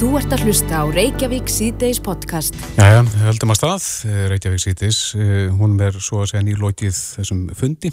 [0.00, 2.54] Þú ert að hlusta á Reykjavík C-Days podcast.
[2.78, 3.88] Jæja, heldum að stað,
[4.32, 5.00] Reykjavík C-Days,
[5.58, 7.90] hún er svo að segja nýlókið þessum fundi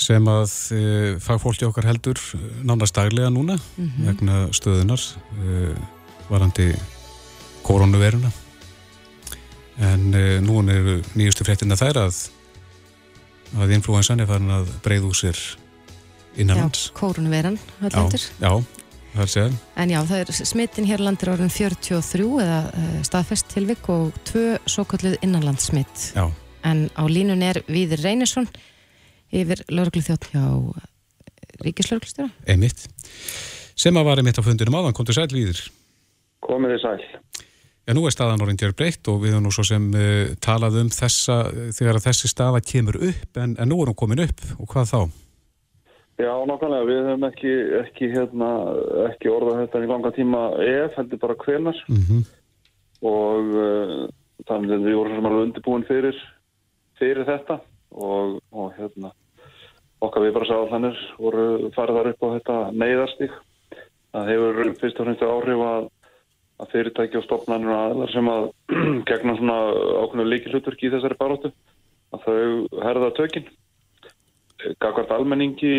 [0.00, 0.80] sem að e,
[1.20, 2.22] fagfólki okkar heldur
[2.64, 4.06] nánast daglega núna mm -hmm.
[4.08, 5.04] vegna stöðunar
[6.30, 6.72] varandi
[7.68, 8.32] koronaviruna.
[9.76, 10.10] En
[10.40, 12.30] nú er nýjustu fréttina þær að,
[13.60, 15.36] að influensan er farin að breyða úr sér
[16.36, 16.88] innanlands.
[16.88, 18.32] Já, koronaviran, alltaf.
[18.40, 18.64] Já, já.
[19.78, 24.58] En já, það er smittin hér landir orðin 43 eða uh, staðfest tilvik og tvö
[24.68, 26.10] svo kalluð innanlandssmitt.
[26.14, 26.28] Já.
[26.66, 28.48] En á línun er Víðir Reynesson
[29.34, 30.44] yfir lauruglu þjótt hjá
[31.64, 32.30] Ríkislauruglustjóra.
[32.46, 32.84] Einmitt.
[33.78, 35.62] Sem að var einmitt á fundinum áðan, kom til sæl Víðir.
[36.44, 37.44] Komið þið sæl.
[37.88, 40.82] Já, nú er staðan orðin gjör breytt og við höfum nú svo sem uh, talað
[40.82, 41.38] um þessa,
[41.74, 45.00] þegar þessi staða kemur upp, en, en nú er hún komin upp og hvað þá?
[46.18, 48.46] Já, nákvæmlega, við höfum ekki, ekki, hérna,
[49.04, 52.24] ekki orðað þetta í langa tíma ef, heldur bara hvenar mm -hmm.
[53.06, 54.00] og uh,
[54.48, 56.18] þannig að við vorum undirbúin fyrir,
[56.98, 57.60] fyrir þetta
[57.94, 59.12] og, og hérna,
[60.02, 63.38] okkar við bara sagðum þannig voru farið þar upp á þetta neyðarstík.
[64.10, 65.88] Það hefur fyrst og fremst áhrif að,
[66.58, 68.50] að fyrirtæki og stopnarnir og aðlar sem að
[69.12, 69.58] gegna svona
[70.02, 71.54] ákveðinu líkilhutverki í þessari baróttu
[72.10, 73.50] að þau herða tökinn
[74.82, 75.72] Gagvart almenningi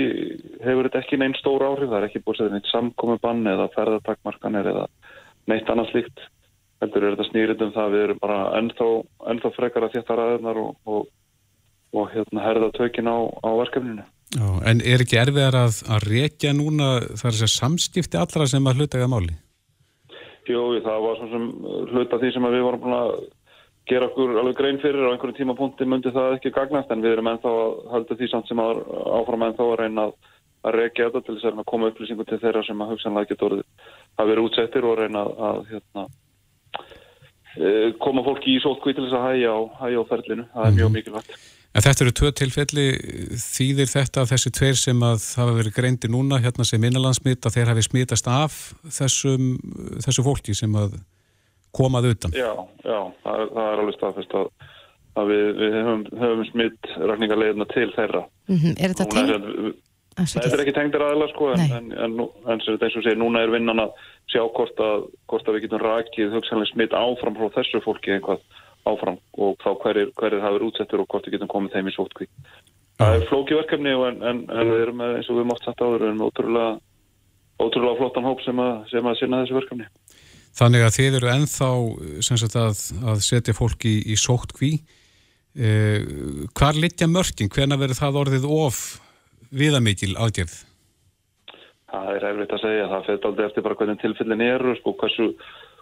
[0.63, 3.65] hefur þetta ekki neinn stór áhrif, það er ekki búið að setja neitt samkomiðbann eða
[3.73, 4.85] ferðartakmarkanir eða
[5.51, 6.21] neitt annað slíkt.
[6.79, 8.87] Heldur er þetta snýrið um það við erum bara ennþá,
[9.33, 11.09] ennþá frekar að þetta ræðunar og, og,
[11.91, 14.07] og hérna, herða tökin á, á verkefninu.
[14.29, 18.79] Já, en er ekki erfiðar að, að reykja núna þar að samskipti allra sem að
[18.79, 19.35] hluta eða máli?
[20.49, 21.47] Jú, það var svona sem
[21.91, 23.11] hluta því sem við vorum búin að
[23.89, 27.29] gera okkur alveg grein fyrir á einhverjum tímapunkti myndi það ekki gagnast en við erum
[27.31, 28.81] ennþá að halda því samt sem að
[29.19, 30.15] áfram ennþá að reyna að,
[30.69, 34.31] að reykja þetta til þess að koma upplýsingu til þeirra sem að hugsanlega getur að
[34.31, 36.07] vera útsettir og reyna að, að hérna,
[37.57, 37.69] e,
[38.05, 40.49] koma fólki í sótkví til þess að hægja á, hægja á ferlinu.
[40.53, 40.99] Það er mjög mhm.
[40.99, 41.39] mikilvægt.
[41.69, 42.83] En þetta eru tvö tilfelli,
[43.37, 47.59] þýðir þetta að þessi tveir sem að hafa verið greindi núna hérna sem innanlandsmitt að
[47.59, 48.55] þeir hafi smittast af
[48.89, 49.51] þessum,
[50.01, 50.97] þessu fólki sem að
[51.75, 52.33] komað utan.
[52.35, 52.51] Já,
[52.83, 54.49] já, það er, það er alveg staðfest að,
[55.19, 58.25] að við, við höfum, höfum smitt rækningarleginna til þeirra.
[58.49, 58.75] Mm -hmm.
[58.79, 59.77] Er þetta tengd?
[60.19, 62.15] Þetta er ekki tengdir aðeins sko, en, en, en,
[62.51, 63.93] en sem þetta segir, núna er vinnan að
[64.27, 68.41] sjá hvort að, hvort að við getum rækið hugsanlega smitt áfram frá þessu fólki einhvað
[68.89, 72.27] áfram og þá hverjir, hverjir hafið útsettur og hvort við getum komið þeim í sótkví.
[72.99, 76.09] Það er flókiverkefni en við erum með, eins og við erum oft satt áður, við
[76.09, 76.71] erum ótrúlega,
[77.63, 79.87] ótrúlega flottan hóp sem að, sem að sinna þessu verkefni.
[80.59, 81.67] Þannig að þið eru enþá
[82.25, 84.73] sagt, að, að setja fólki í, í sótt kví.
[85.55, 86.03] Eh,
[86.57, 87.51] hvar litja mörgin?
[87.53, 88.81] Hvena verður það orðið of
[89.55, 90.57] viðamikil aðgerð?
[91.89, 92.89] Það er erfitt að segja.
[92.91, 95.31] Það fyrir aldrei eftir bara hvernig tilfellin eru, sko, hversu,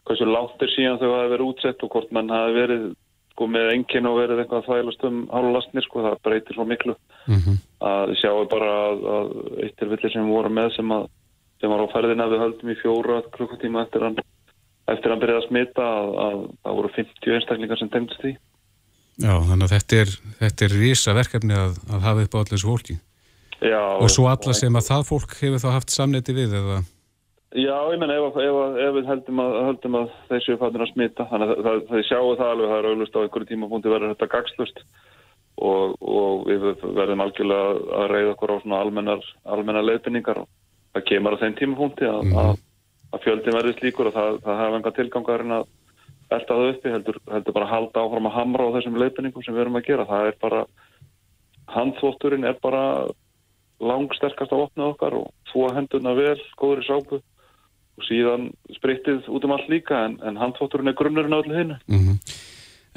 [0.07, 2.85] hversu látt er síðan þau hafi verið útsett og hvort mann hafi verið
[3.33, 5.89] sko, með engin og verið eitthvað þvælast um hálulastnir.
[5.89, 6.97] Sko, það breytir svo miklu.
[7.25, 7.59] Mm -hmm.
[7.89, 9.35] Að sjáu bara að, að
[9.65, 11.11] eitt tilfelli sem við vorum með sem, að,
[11.59, 14.21] sem var á ferðina við höldum í fjóra klukkutíma eftir hann
[14.93, 18.35] eftir að byrja að smita að, að það voru 50 einstaklingar sem tengdist því.
[19.17, 22.53] Já, þannig að þetta er, þetta er rísa verkefni að, að hafa upp á allir
[22.53, 22.99] þessu fólki.
[23.57, 23.81] Já.
[23.97, 26.83] Og svo alla sem að það fólk hefur þá haft samneti við eða?
[27.57, 31.25] Já, ég menn ef, ef, ef við heldum að, heldum að þessu fattin að smita,
[31.31, 34.29] þannig að það, það sjáu það alveg, það er auðvist á einhverju tímapunkti verður þetta
[34.33, 34.81] gagslust
[35.57, 37.69] og, og við verðum algjörlega
[38.01, 39.23] að reyða okkur á svona almennar,
[39.55, 40.49] almennar leifinningar og
[40.93, 42.61] það kemur á þeim tímapunkti að, mm.
[43.11, 45.69] Að að fjöldin verði slíkur og það, það hafa enga tilgangarinn að
[46.27, 49.55] elda það uppi, heldur, heldur bara að halda áfram að hamra á þessum leipiningum sem
[49.55, 50.07] við erum að gera.
[50.09, 50.65] Það er bara,
[51.77, 52.83] handþótturinn er bara
[53.77, 57.21] langsterkast á opnið okkar og þó hendurna vel, góður í sápu
[57.97, 61.73] og síðan sprittið út um allt líka en, en handþótturinn er grunnurinn á öllu hinn.
[61.87, 62.37] Mm -hmm.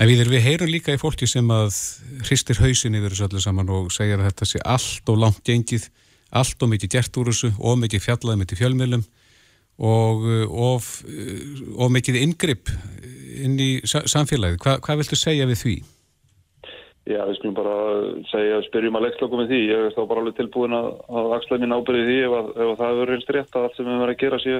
[0.00, 1.76] En við, við heyrum líka í fólki sem að
[2.24, 5.90] hristir hausin yfir þessu öllu saman og segja að þetta sé allt og langt gengið,
[6.32, 9.04] allt og mikið gert úr þessu og mikið fjallaði mikið fjölmjölum
[9.80, 12.72] og uh, of, uh, of mikið yngripp
[13.40, 14.60] inn í samfélagið.
[14.60, 15.76] Hva, hvað viltu segja við því?
[17.08, 17.76] Já, við skulum bara
[18.28, 19.60] segja, spyrjum að leikslokkum við því.
[19.70, 22.66] Ég er þá bara alveg tilbúin að, að axla mín ábyrði því ef, að, ef
[22.66, 24.58] að það hefur reynst rétt að allt sem við verðum að gera sé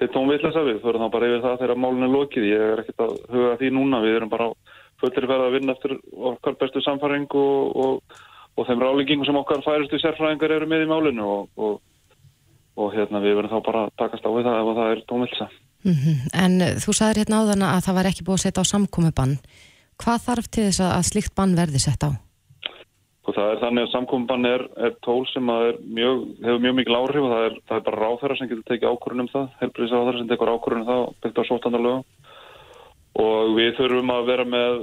[0.00, 0.80] til tónvillasa við.
[0.82, 2.48] Fyrir þá bara yfir það þegar málun er lokið.
[2.50, 4.02] Ég er ekkert að huga því núna.
[4.04, 4.50] Við erum bara
[5.00, 5.96] fullir verða að vinna eftir
[6.32, 8.18] okkar bestu samfæring og, og,
[8.58, 11.78] og þeim ráleggingum sem okkar færistu sérfræðingar eru með í málinu og og
[12.94, 15.50] hérna við verðum þá bara að takast á við það ef það er tónvilsa.
[15.80, 16.16] Mm -hmm.
[16.44, 19.38] En þú sagðir hérna áðan að það var ekki búið að setja á samkomi bann.
[20.00, 22.10] Hvað þarf til þess að slíkt bann verði sett á?
[23.30, 26.96] og það er þannig að samkomban er, er tól sem er mjög, hefur mjög mikil
[26.96, 30.20] áhrif og það er, það er bara ráþæra sem getur tekið ákvörðun um það, helbriðsáþæra
[30.20, 32.04] sem tekur ákvörðun um það byggt á sótandalögum
[33.20, 34.82] og við þurfum að vera með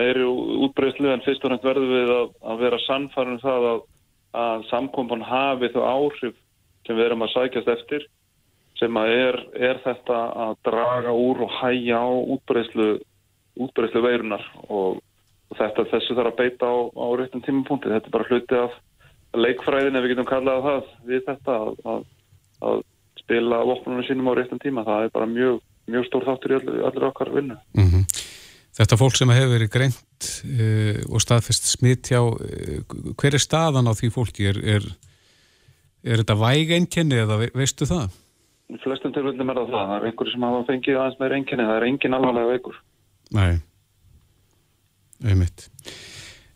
[0.00, 0.26] meiri
[0.66, 3.82] útbreyslu en fyrst og nægt verðum við að, að vera sannfærum það að,
[4.44, 6.38] að samkomban hafi þau áhrif
[6.86, 8.08] sem við erum að sækjast eftir
[8.80, 9.36] sem að er,
[9.68, 12.90] er þetta að draga úr og hæja á útbreyslu,
[13.60, 15.00] útbreyslu veirunar og
[15.50, 17.90] og þetta þessu þarf að beita á, á réttum tímapunkti.
[17.90, 18.78] Þetta er bara hluti af
[19.40, 22.06] leikfræðin ef við getum kallað það við þetta að, að,
[22.70, 22.82] að
[23.20, 24.86] spila vopnunum sínum á réttum tíma.
[24.86, 25.60] Það er bara mjög,
[25.90, 27.58] mjög stór þáttur í allir okkar vinnu.
[27.78, 28.06] Mm -hmm.
[28.80, 33.90] Þetta fólk sem hefur verið greint uh, og staðfest smitt hjá, uh, hver er staðan
[33.90, 34.46] á því fólki?
[34.46, 34.86] Er, er,
[36.04, 38.14] er þetta væg einkenni eða veistu það?
[38.70, 39.88] Í flestum tilvöldum er það það.
[39.90, 41.66] Það er einhverju sem hafa fengið aðeins meir einkenni.
[41.66, 42.80] Það er engin alvarlega veikur.
[43.34, 43.52] Nei
[45.24, 45.68] einmitt.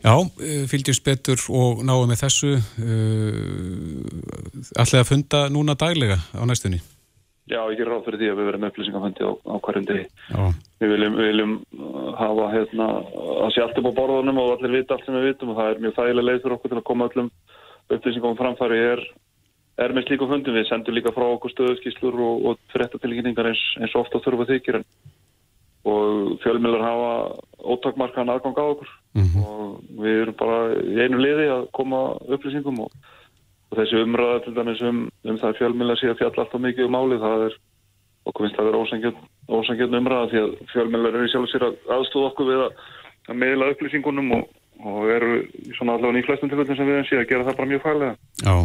[0.05, 6.19] Já, eh, fylgjum betur og náum með þessu uh, eh, allega að funda núna daglega
[6.33, 6.81] á næstunni.
[7.45, 10.05] Já, ég er ráð fyrir því að við verðum upplýsingafundi á, á hverjum degi.
[10.81, 11.51] Við viljum, við viljum
[12.17, 12.87] hafa hérna,
[13.45, 15.69] að sé allt upp á borðunum og allir vita allt sem við vitum og það
[15.69, 17.29] er mjög þægilega leið fyrir okkur til að koma öllum
[17.93, 19.03] upplýsingum framfæri er,
[19.77, 20.55] er með slíku fundum.
[20.55, 24.87] Við sendum líka frá okkur stöðuskíslur og, og fréttatilkynningar eins, eins ofta þurfa þykir en
[25.85, 27.11] og fjölmjölar hafa
[27.61, 29.43] ótakmarkaðan aðgang á okkur mm -hmm.
[29.45, 31.99] og við erum bara í einu liði að koma
[32.33, 32.89] upplýsingum og,
[33.69, 36.99] og þessi umræða til dæmis um, um það fjölmjölar sé að fjalla alltaf mikið um
[36.99, 37.57] álið það er
[38.25, 38.81] okkur finnst að vera
[39.57, 42.71] ósangjönd umræða því að fjölmjölar eru sjálf sér að aðstóða okkur við að,
[43.29, 44.43] að meðla upplýsingunum og,
[44.89, 45.31] og eru
[45.77, 48.13] svona allavega í flestum tilfellum sem við erum síðan að gera það bara mjög fælega
[48.41, 48.55] Já,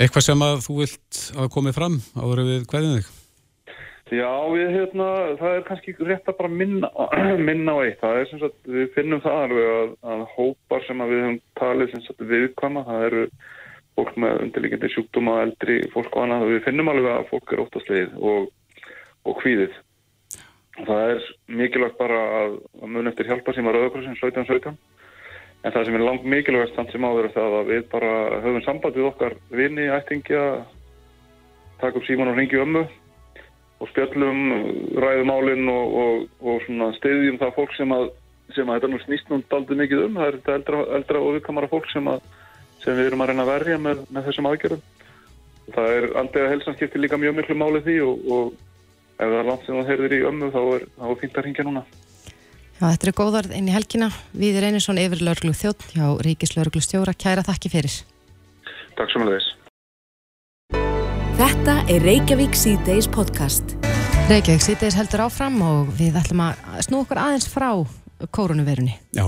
[0.00, 3.16] eitthvað sem að þú vilt að komið fram áður við hverjum þig?
[4.10, 5.08] Já, við, hérna,
[5.38, 6.88] það er kannski rétt að bara minna,
[7.48, 8.00] minna á eitt.
[8.00, 11.38] Það er sem sagt, við finnum það alveg að, að hópar sem að við höfum
[11.60, 13.22] talið sem sagt viðkvama, það eru
[13.98, 16.48] fólk með undirlíkjandi sjúkdóma, eldri fólk og annað.
[16.54, 18.50] Við finnum alveg að fólk er óttast leið og,
[19.28, 19.78] og hvíðið.
[20.80, 21.30] Það er
[21.60, 24.80] mikilvægt bara að, að mun eftir hjálpa sem að Rauðakrossin 1717.
[25.60, 28.62] En það sem er langt mikilvægast þannig sem áður er það að við bara höfum
[28.64, 30.44] samband við okkar vini, ættingja,
[31.82, 32.84] taka upp síman og ringi ömmu
[33.80, 34.40] og spjöllum
[35.00, 36.64] ræðumálinn og, og, og
[36.96, 38.08] stiðjum það fólk sem að,
[38.56, 40.18] sem að þetta nú snýst nú aldrei mikið um.
[40.20, 42.24] Það er þetta eldra, eldra og viðkamara fólk sem, að,
[42.84, 44.84] sem við erum að reyna að verja með, með þessum aðgerðum.
[45.70, 48.52] Það er aldrei að helsanskipti líka mjög miklu máli því og, og
[49.20, 51.68] ef það er langt sem það heyrðir í ömmu þá er það fint að ringja
[51.68, 51.84] núna.
[52.80, 54.06] Já, þetta er góðarð inn í helgina.
[54.32, 57.12] Við erum einu svona yfir lauruglu þjótt hjá Ríkislauruglu stjóra.
[57.12, 57.96] Kæra þakki fyrir.
[58.96, 59.48] Takk svo með þess.
[61.36, 63.74] Þetta er Reykjavík C-Days podcast.
[64.30, 67.68] Reykjavík C-Days heldur áfram og við ætlum að snú okkur aðeins frá
[68.32, 68.96] koronavirunni.
[69.12, 69.26] Já,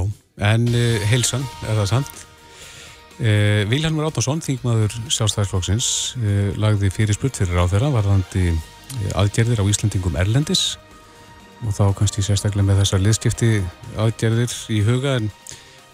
[0.49, 2.23] en uh, heilsan er það sant.
[3.19, 5.91] Uh, Vilhelmur Átnarsson, þingmaður sjálfstæðisflokksins,
[6.23, 8.55] uh, lagði fyrir spurt fyrir á þeirra varðandi
[9.13, 10.71] aðgerðir á Íslandingum Erlendis
[11.63, 13.51] og þá kannski sérstaklega með þessar liðskipti
[14.03, 15.29] aðgerðir í huga en,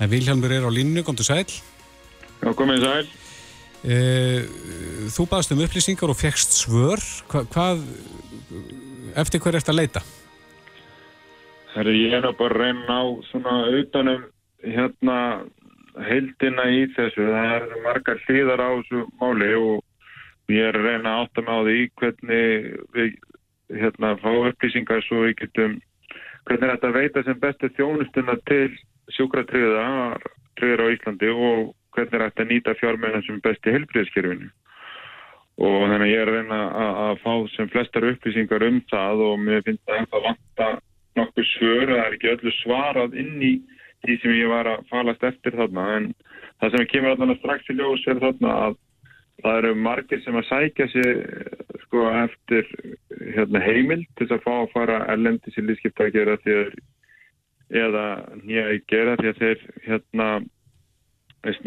[0.01, 1.45] en Vilhelmur er á línu, kom til sæl.
[2.39, 3.09] Já, komið sæl.
[3.87, 4.47] Eh,
[5.15, 7.03] þú baðst um upplýsingar og fegst svör.
[7.31, 7.85] Hva, hvað,
[9.21, 10.03] eftir hver ert að leita?
[11.77, 14.25] Herri, ég er bara að reyna á svona utanum
[14.65, 15.19] hérna
[16.09, 17.29] heildina í þessu.
[17.29, 21.55] Það er margar hlýðar á þessu máli og ég er að reyna að átta mig
[21.55, 23.19] á því hvernig við
[23.75, 25.79] hérna fá upplýsingar svo við getum
[26.49, 28.71] hvernig þetta veita sem bestu þjónustuna til
[29.17, 29.89] sjúkratriða
[30.59, 34.51] triður á Íslandi og hvernig er þetta að nýta fjármennan sem besti helbriðskerfinu
[35.59, 39.25] og þannig að ég er að reyna að, að fá sem flestar upplýsingar um það
[39.27, 40.69] og mér finnst að það vanta
[41.19, 43.55] nokkuð svör það er ekki öllu svarað inn í
[44.05, 45.87] því sem ég var að falast eftir þarna.
[45.97, 46.05] En
[46.61, 48.79] það sem kemur allavega strax í ljós er þarna að
[49.43, 51.23] það eru margir sem að sækja sér
[51.85, 52.69] sko eftir
[53.35, 56.79] hérna, heimil til að fá að fara erlendi sér lífskipta að gera að
[57.69, 58.05] eða
[58.43, 60.29] nýja að gera því að þeir hérna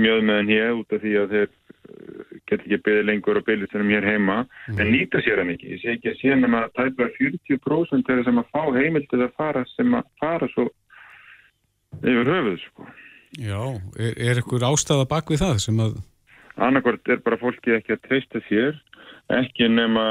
[0.01, 3.69] mjög með henni út af því að þeir uh, get ekki byggði lengur og byggði
[3.71, 4.79] þennum hér heima mm.
[4.81, 8.27] en nýta sér hann ekki ég sé ekki að sé hann að tæpa 40% þegar
[8.27, 10.67] sem að fá heimildið að fara sem að fara svo
[12.01, 12.89] yfir höfuð sko.
[13.39, 13.61] Já,
[13.95, 15.99] er, er ykkur ástæða bak við það sem að
[16.58, 18.77] annarkort er bara fólki ekki að treysta sér
[19.38, 20.05] ekki nema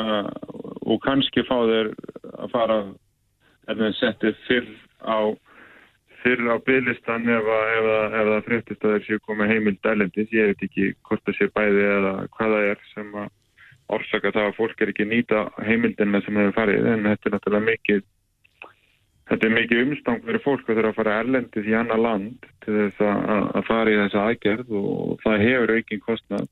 [0.87, 1.93] og kannski fá þeir
[2.33, 2.79] að fara
[3.69, 4.71] en það settir fyrr
[5.05, 5.21] á
[6.23, 11.23] fyrir á bygglistan ef það fréttist að þeir séu komið heimildælendis, ég veit ekki hvort
[11.27, 13.29] það sé bæði eða hvað það er sem að
[13.91, 17.69] orsaka það að fólk er ekki nýta heimildina sem hefur farið en þetta er náttúrulega
[17.71, 18.03] mikið
[19.31, 22.77] þetta er mikið umstang fyrir fólk að þurfa að fara erlendis í annar land til
[22.77, 26.49] þess að, að fara í þessa aðgerð og það hefur aukinn kostnad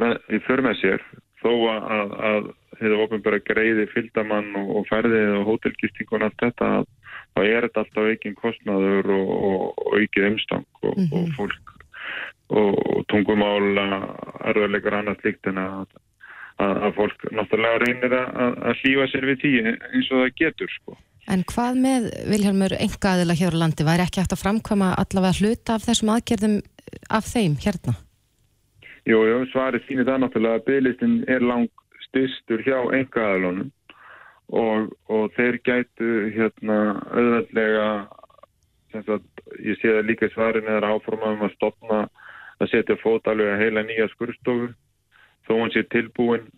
[0.00, 1.04] með, í för með sér
[1.42, 6.70] þó að, að hefur ofinbæra greiði fyldamann og, og ferðið og hótelgistingun allt þetta
[7.36, 11.34] þá er þetta alltaf aukinn kostnadur og, og, og aukið umstang og mm -hmm.
[11.36, 11.74] fólk
[12.48, 13.86] og tungumála
[14.48, 15.90] erðarleikar annars líkt en að,
[16.58, 20.96] að fólk náttúrulega reynir að hlýfa sér við tí eins og það getur sko.
[21.28, 25.76] En hvað með, Vilhelmur, engaðila hér á landi, væri ekki hægt að framkvæma allavega hluta
[25.76, 26.60] af þessum aðgerðum
[27.12, 27.94] af þeim hérna?
[29.08, 33.68] Jú, jú, svarið sínir það náttúrulega að bygglistin er langt styrstur hjá engaðilunum
[34.56, 36.78] og, og þeir gætu hérna
[37.12, 37.88] auðvöldlega
[38.96, 42.00] ég sé það líka svarin eða áformaðum að stopna
[42.58, 44.70] að setja fót alveg að heila nýja skurstofu
[45.46, 46.48] þó hann sé tilbúin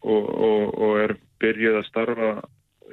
[0.00, 2.32] og, og, og er byrjuð að starfa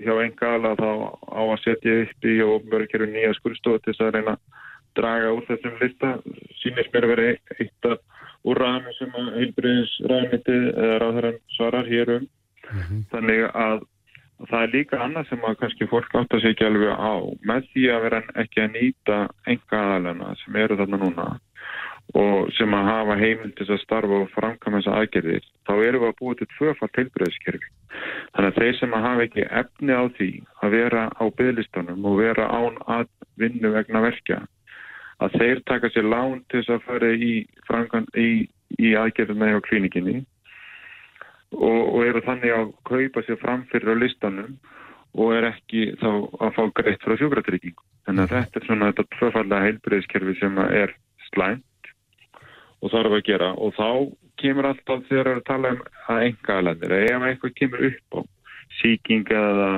[0.03, 0.89] hjá engala þá
[1.29, 4.65] á að setja upp í og ofnverðkerfi nýja skurðstofu til þess að reyna að
[5.00, 6.15] draga úr þessum lista.
[6.62, 7.27] Sínist mér að vera
[7.60, 8.00] eitt af
[8.48, 12.27] úr ræðinu sem að heilbriðins ræðmyndi eða ráðherran svarar hér um.
[12.70, 13.03] Mm -hmm.
[13.12, 13.79] þannig að
[14.50, 17.13] það er líka annað sem að kannski fólk átt að segja alveg á.
[17.50, 21.27] Með því að vera ekki að nýta enga aðalena sem eru þarna núna
[22.17, 26.15] og sem að hafa heimildis að starfa og framkama þessa aðgerðir, þá eru við að
[26.21, 27.69] búið til tvöfalt tilbreyðskerfi.
[28.33, 30.29] Þannig að þeir sem að hafa ekki efni á því
[30.63, 33.05] að vera á bygglistunum og vera án að
[33.41, 34.39] vinnu vegna verkja,
[35.19, 38.29] að þeir taka sér lán til þess að fara í, í,
[38.79, 40.17] í aðgerðum með á klínikinni
[41.53, 44.57] og, og eru þannig að kaupa sér framfyrir á listanum
[45.13, 46.09] og er ekki þá
[46.41, 47.81] að fá greitt frá sjúkratryggingu.
[48.05, 50.93] Þannig að þetta er svona þetta tvöfalla heilbreyðskerfi sem er
[51.29, 51.65] slæm
[52.79, 53.53] og þarf að gera.
[53.59, 53.89] Og þá
[54.39, 58.19] kemur alltaf þegar að tala um að enga aðlendir, ef eitthvað kemur upp á
[58.79, 59.71] síking eða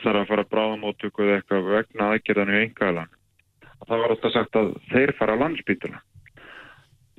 [0.00, 3.20] þarf að fara að bráðamóttöku eða eitthvað vegna aðgerðan í enga aðlendir
[3.84, 6.00] þá var alltaf sagt að þeir fara á landsbytula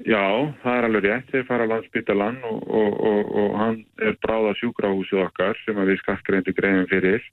[0.06, 0.24] já,
[0.64, 4.56] það er alveg rétt þeir fara á landsbytulan og, og, og, og hann er bráða
[4.60, 7.26] sjúkrahúsið okkar sem við skattgreindi greiðum fyrir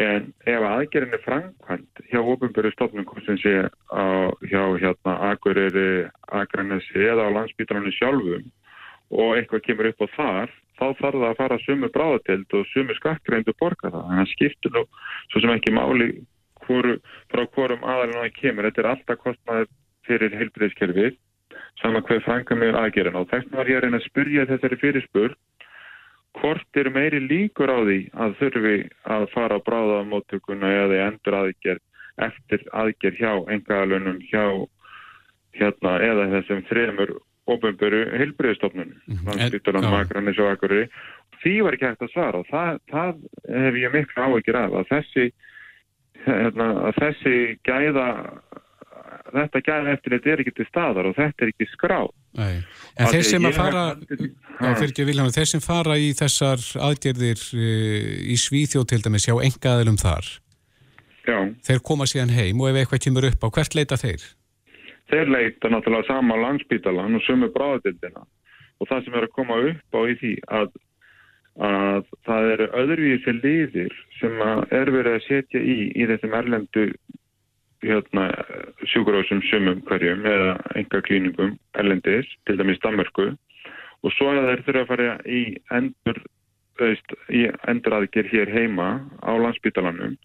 [0.00, 3.52] En ef aðgerðin er framkvæmt hjá ofinböru stofnum sem sé
[3.92, 8.46] á, hjá hérna Akureyri, Akranesi eða á landsbytarnu sjálfum
[9.12, 12.96] og eitthvað kemur upp á þar, þá þarf það að fara sumu bráðatild og sumu
[12.96, 14.06] skattgreindu borga það.
[14.08, 14.84] Þannig að skiptur nú
[15.28, 16.08] svo sem ekki máli
[16.64, 16.96] hvoru,
[17.28, 18.70] frá hvorum aðalinn það kemur.
[18.70, 19.68] Þetta er alltaf kostnaði
[20.08, 21.20] fyrir heilbreyðskerfið
[21.82, 25.36] saman hver framkvæm með aðgerðin og þess var ég að reyna að spurja þessari fyrirspurn
[26.40, 28.76] hvort er meiri líkur á því að þurfi
[29.16, 31.82] að fara á bráðamóttökuna eða endur aðgerð
[32.26, 34.46] eftir aðgerð hjá engaðalunum hjá
[35.58, 37.14] hérna eða þessum þremur
[37.52, 40.92] ofinböru heilbriðstofnunum mm -hmm.
[41.42, 43.14] því var ekki hægt að svara og það, það
[43.64, 45.24] hef ég miklu áhugir af að þessi
[46.26, 47.36] hérna, að þessi
[47.66, 48.08] gæða
[49.36, 52.62] þetta gæða eftir þetta er ekki til staðar og þetta er ekki skráð Nei.
[52.96, 58.86] En þeir sem að fara Vilhelm, þeir sem fara í þessar aðgerðir uh, í Svíþjóð
[58.92, 60.30] til dæmis hjá engaðilum þar
[61.26, 61.38] Já.
[61.66, 64.22] þeir koma síðan heim og ef eitthvað kemur upp á hvert leita þeir?
[65.12, 68.24] Þeir leita náttúrulega sama á landsbítalan og sumu bráðatildina
[68.82, 70.72] og það sem er að koma upp á í því að,
[71.68, 76.86] að það eru öðruvísi liðir sem er verið að setja í í þessum erlendu
[77.82, 78.28] hérna,
[78.88, 83.32] sjúkurásum sumum hverjum eða enga klíningum ellendis, til dæmis Danmarku
[84.02, 85.42] og svo að þeir þurfa að fara í
[85.74, 86.20] endur,
[86.80, 88.88] veist, í endur aðgjör hér heima
[89.22, 90.16] á landsbytalanum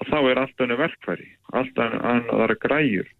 [0.00, 3.10] og þá er alltaf henni verkfæri, alltaf aðra græjur.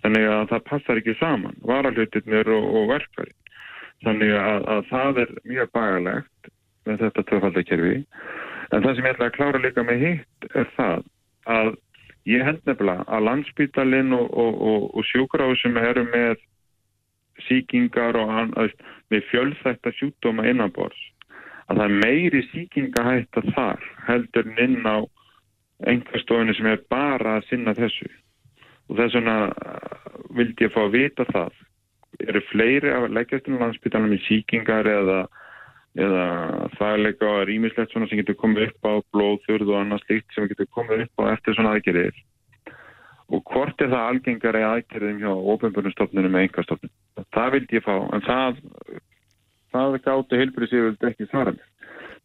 [0.00, 3.34] Þannig að það passar ekki saman varalhutirnir og, og verkfæri
[4.04, 6.50] þannig að, að það er mjög bagalegt
[6.88, 7.96] með þetta tvöfaldakerfi
[8.70, 11.02] en það sem ég ætla að klára líka með hitt er það
[11.50, 11.72] að
[12.30, 16.42] Ég held nefnilega að landsbytalinn og, og, og, og sjúkráðu sem eru með
[17.46, 18.52] síkingar og hann,
[19.10, 20.98] með fjölþætta sjúkdóma innanbors,
[21.66, 24.98] að það er meiri síkingahætta þar heldur inn á
[25.88, 28.08] einhverstofinu sem er bara að sinna þessu.
[28.90, 31.58] Og þess vegna uh, vildi ég fá að vita það.
[32.26, 35.20] Eru fleiri að leggjast inn á landsbytalinn með síkingar eða
[35.98, 36.24] eða
[36.76, 40.68] þægleika og rýmislegt svona sem getur komið upp á blóðþurð og annað slikt sem getur
[40.76, 42.18] komið upp á eftir svona aðgerðir.
[43.30, 48.24] Og hvort er það algengari aðgerðum hjá ofinbjörnustofnunum með engastofnunum það vildi ég fá, en
[48.26, 48.62] það
[49.70, 51.66] það gáttu heilbríðsíðvöld ekki svara mér.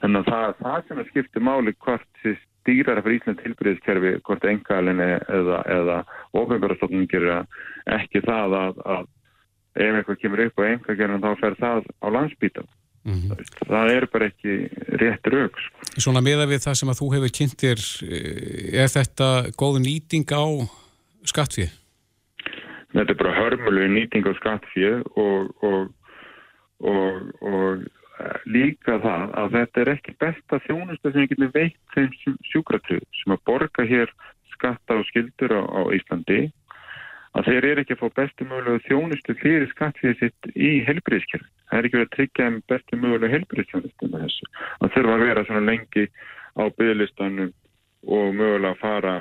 [0.02, 2.24] Þannig að það, það sem er skiptið máli hvort
[2.66, 6.00] stýrar fyrir Ísland heilbríðskerfi hvort engalinni eða, eða
[6.34, 7.46] ofinbjörnustofnunum gerir
[7.98, 9.06] ekki það að, að
[9.76, 12.74] ef eitthvað kemur upp á engagerðin þá fer það á landsbítan
[13.06, 13.68] Mm -hmm.
[13.70, 14.54] Það er bara ekki
[15.02, 15.60] rétt rauk.
[15.62, 16.02] Sko.
[16.02, 19.28] Svona meða við það sem að þú hefur kynntir, eh, er þetta
[19.62, 20.46] góð nýting á
[21.24, 21.72] skattfíð?
[22.94, 25.94] Þetta er bara hörmulegu nýting á skattfíð og, og,
[26.80, 27.86] og, og
[28.46, 33.36] líka það að þetta er ekki besta þjónustu sem við getum veitt þeim sjúkratröð sem
[33.36, 34.14] að borga hér
[34.56, 36.52] skatta og skildur á, á Íslandi
[37.36, 41.80] að þeir eru ekki að fá bestu mögulegu þjónustu fyrir skattfíð sitt í helbriðskjörn það
[41.80, 44.50] er ekki verið að tryggja þeim bestu mögulega helbriðstjónustu með þessu.
[44.80, 46.06] Það þurfa að vera svona lengi
[46.56, 47.52] á byggðlistanum
[48.06, 49.16] og mögulega að fara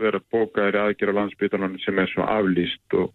[0.00, 3.12] vera bókaðir aðgjör á landsbytarlanum sem er svo aflýst og,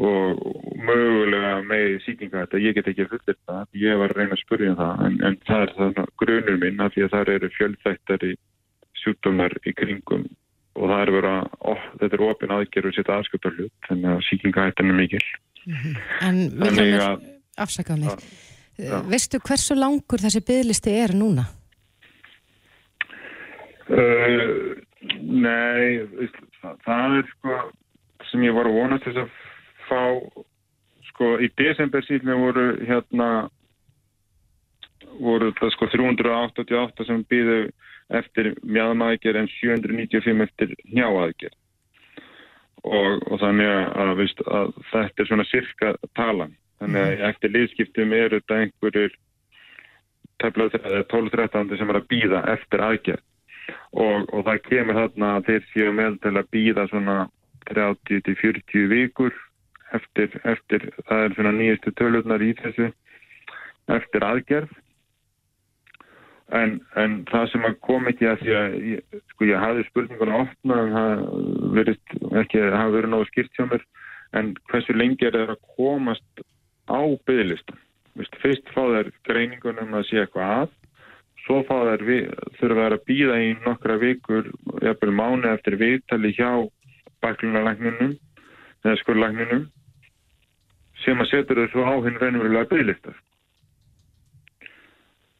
[0.00, 0.44] og
[0.80, 4.72] mögulega með síkinga þetta, ég get ekki fullir það, ég var að reyna að spurja
[4.72, 8.32] um það en, en það er það grunur minn að því að það eru fjöldþættari
[9.02, 10.24] sjúkdómar í kringum
[10.78, 14.24] og það er verið að, ó, þetta er ofin aðgjör og setja aðsköptarlut, þannig að
[14.28, 15.24] síkinga þetta er mikil.
[15.64, 15.96] Mm -hmm.
[16.28, 17.26] En þannig að
[17.58, 18.26] afsakað mig.
[18.78, 19.00] Ja.
[19.10, 21.48] Veistu hversu langur þessi bygglisti er núna?
[23.88, 24.76] Uh,
[25.24, 26.04] nei,
[26.60, 27.58] það, það er sko
[28.30, 29.30] sem ég var að vonast þess að
[29.88, 30.02] fá
[31.08, 33.28] sko í desember síðan voru hérna
[35.18, 37.60] voru það sko 388 sem býðu
[38.08, 41.56] eftir mjöðmaðgjör en 795 eftir njáaðgjör
[42.88, 46.54] og, og þannig að, veist, að þetta er svona sirka talan.
[46.78, 49.16] Þannig að eftir liðskiptum eru þetta einhverjur
[50.38, 53.24] 12-13 sem er að býða eftir aðgerð.
[53.92, 57.16] Og, og það kemur þarna að þeir séu með til að býða svona
[57.68, 59.34] 30-40 vikur
[59.96, 62.88] eftir, eftir, það er svona nýjastu tölunar í þessu
[63.92, 64.72] eftir aðgerð
[66.56, 70.42] en, en það sem að kom ekki að því að ég, sko ég hafði spurninguna
[70.44, 71.24] ofna en það
[71.76, 71.98] verið
[72.42, 73.84] ekki að hafa verið náðu skýrt hjá mér
[74.38, 76.42] en hversu lengi er það að komast
[76.88, 77.80] á bygglistan.
[78.42, 80.72] Fyrst fá þær greiningunum að sé eitthvað að,
[81.44, 82.04] svo fá þær
[82.58, 84.50] þurfa þær að býða í nokkra vikur,
[84.84, 86.50] jafnvel mánu eftir viðtali hjá
[87.24, 88.16] baklunarlækninum
[88.84, 89.68] eða skurrlækninum
[91.04, 93.16] sem að setur þau svo á hinn reynverulega bygglistar.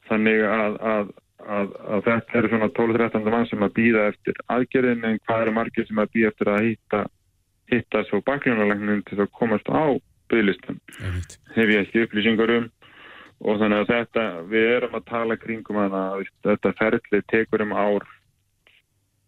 [0.08, 1.12] Þannig að, að,
[1.44, 5.54] að, að þetta eru svona 12-13 mann sem að býða eftir aðgerðin en hvað eru
[5.58, 7.02] margir sem að býða eftir að hitta,
[7.72, 9.86] hitta svo baklunarlækninum til að komast á
[10.28, 10.80] bygglistum
[11.54, 12.68] hef ég ekki upplýsingar um.
[13.38, 16.00] Og þannig að þetta, við erum að tala kringum hana,
[16.42, 18.06] þetta ferli tekur um ár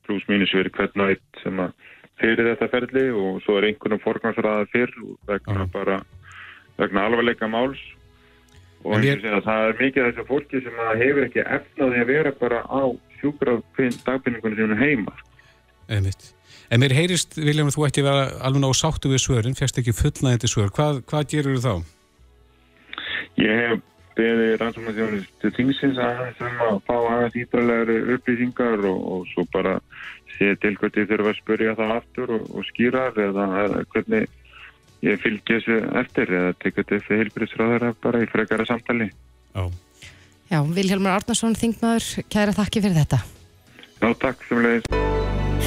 [0.07, 1.77] pluss mínus verið hvern og eitt sem að
[2.21, 4.93] fyrir þetta ferli og svo er einhvernum forgansraða fyrr
[5.29, 6.01] vegna bara
[6.81, 7.81] vegna alvarleika máls
[8.85, 9.21] og ég...
[9.21, 12.83] segja, það er mikið þessu fólki sem hefur ekki efnaði að vera bara á
[13.21, 15.17] sjúkraf dagfinningunum sem er heima
[15.91, 16.31] Einmitt
[16.71, 19.91] En mér heyrist, Viljum, þú ætti að vera alveg ná sáttu við svörin, fjast ekki
[19.91, 20.69] fullnæðandi svör.
[20.71, 21.73] Hvað, hvað gerur þú þá?
[23.43, 23.81] Ég hef
[24.21, 29.75] beðið rannsóknarþjóðinu til tingsins að sem að fá aðeins ídralegri upplýsingar og, og svo bara
[30.37, 33.49] sé til hvernig þurfa að spurja það aftur og, og skýra eða
[33.95, 34.31] hvernig
[35.07, 39.11] ég fylgja þessu eftir eða tekja þetta fyrir heilbríðsráðara bara í frekara samtali.
[39.55, 39.65] Já.
[40.51, 43.21] Já, Vilhelmur Arnarsson, þingmaður, kæra þakki fyrir þetta.
[44.01, 44.97] Já, takk sem leiðist.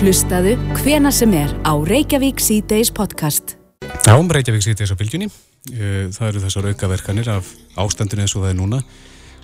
[0.01, 3.55] Hlustaðu hvena sem er á Reykjavík C-Days podcast.
[4.03, 5.29] Já, um Reykjavík C-Days á fylgjunni.
[5.63, 8.81] Það eru þessar aukaverkanir af ástandinu eins og það er núna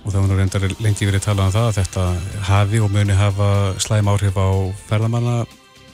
[0.03, 2.05] og það var nú reyndar lengi verið að tala um það að þetta
[2.49, 3.49] hafi og muni hafa
[3.83, 4.49] slæm áhrif á
[4.89, 5.35] ferðamanna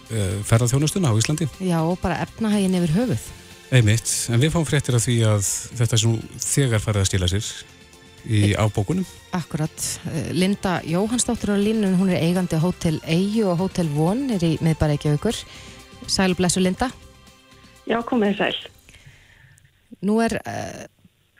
[0.10, 1.50] eh, ferðarþjónustuna á Íslandi.
[1.62, 3.26] Já, og bara efnahægin yfir höfuð.
[3.74, 5.48] Einmitt, en við fáum fréttir af því að
[5.80, 7.48] þetta sem þegar farið að stila sér
[8.26, 9.06] í ábókunum.
[9.38, 9.86] Akkurat.
[10.12, 14.56] Eh, Linda Jóhannsdóttir á línun, hún er eigandi Hotel Eyju og Hotel Von er í
[14.62, 15.42] miðbæriðgjöfugur.
[16.06, 16.92] Sæl blessu Linda.
[17.90, 18.56] Já, komið sæl.
[20.06, 20.86] Nú er uh,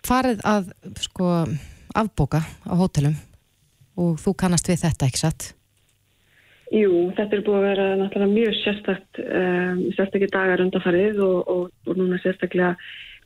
[0.06, 0.70] farið að
[1.06, 1.30] sko
[1.96, 3.16] afbóka á hótelum
[3.96, 5.55] og þú kannast við þetta, ekki satt?
[6.74, 11.68] Jú, þetta er búið að vera náttúrulega mjög sérstakt, um, sérstaklega dagar undanfarið og, og,
[11.86, 12.72] og núna sérstaklega,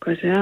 [0.04, 0.42] hvað segja,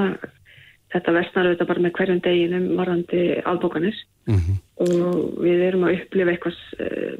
[0.94, 4.00] þetta versnar auðvitað bara með hverjum deginum varandi albókanir.
[4.28, 4.56] Mm -hmm.
[4.84, 7.14] og við erum að upplifa eitthvað eh,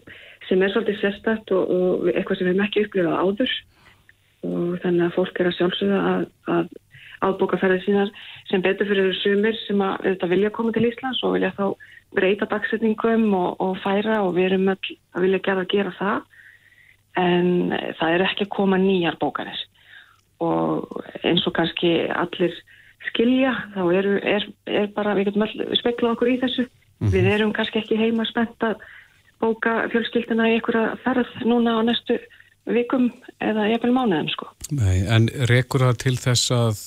[0.48, 3.54] sem er svolítið sérstætt og, og eitthvað sem við hefum ekki upplifað áður.
[4.48, 6.66] Og þannig að fólk er að sjálfsögða að, að
[7.26, 8.12] albókaferðið sínar
[8.48, 11.64] sem betur fyrir sumir sem að auðvitað vilja koma til Íslands og vilja þá
[12.16, 16.18] breyta dagsetningum og, og færa og við erum að vilja gera að gera það
[17.18, 17.50] en
[17.98, 19.60] það er ekki að koma nýjar bókanir
[20.44, 22.54] og eins og kannski allir
[23.08, 26.64] skilja, þá er, er, er bara, við getum alltaf speklað okkur í þessu.
[26.98, 27.12] Mm.
[27.14, 28.82] Við erum kannski ekki heima spennt að
[29.42, 32.18] bóka fjölskyldina í einhverja ferð núna á næstu
[32.68, 33.06] vikum
[33.40, 34.48] eða jafnvel mánuðum sko.
[34.76, 36.82] Nei, en rekur það til þess að,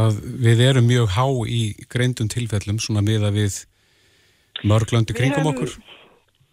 [0.00, 3.62] að við erum mjög há í greindum tilfellum svona miða við
[4.66, 5.72] Mörglandi kringum okkur?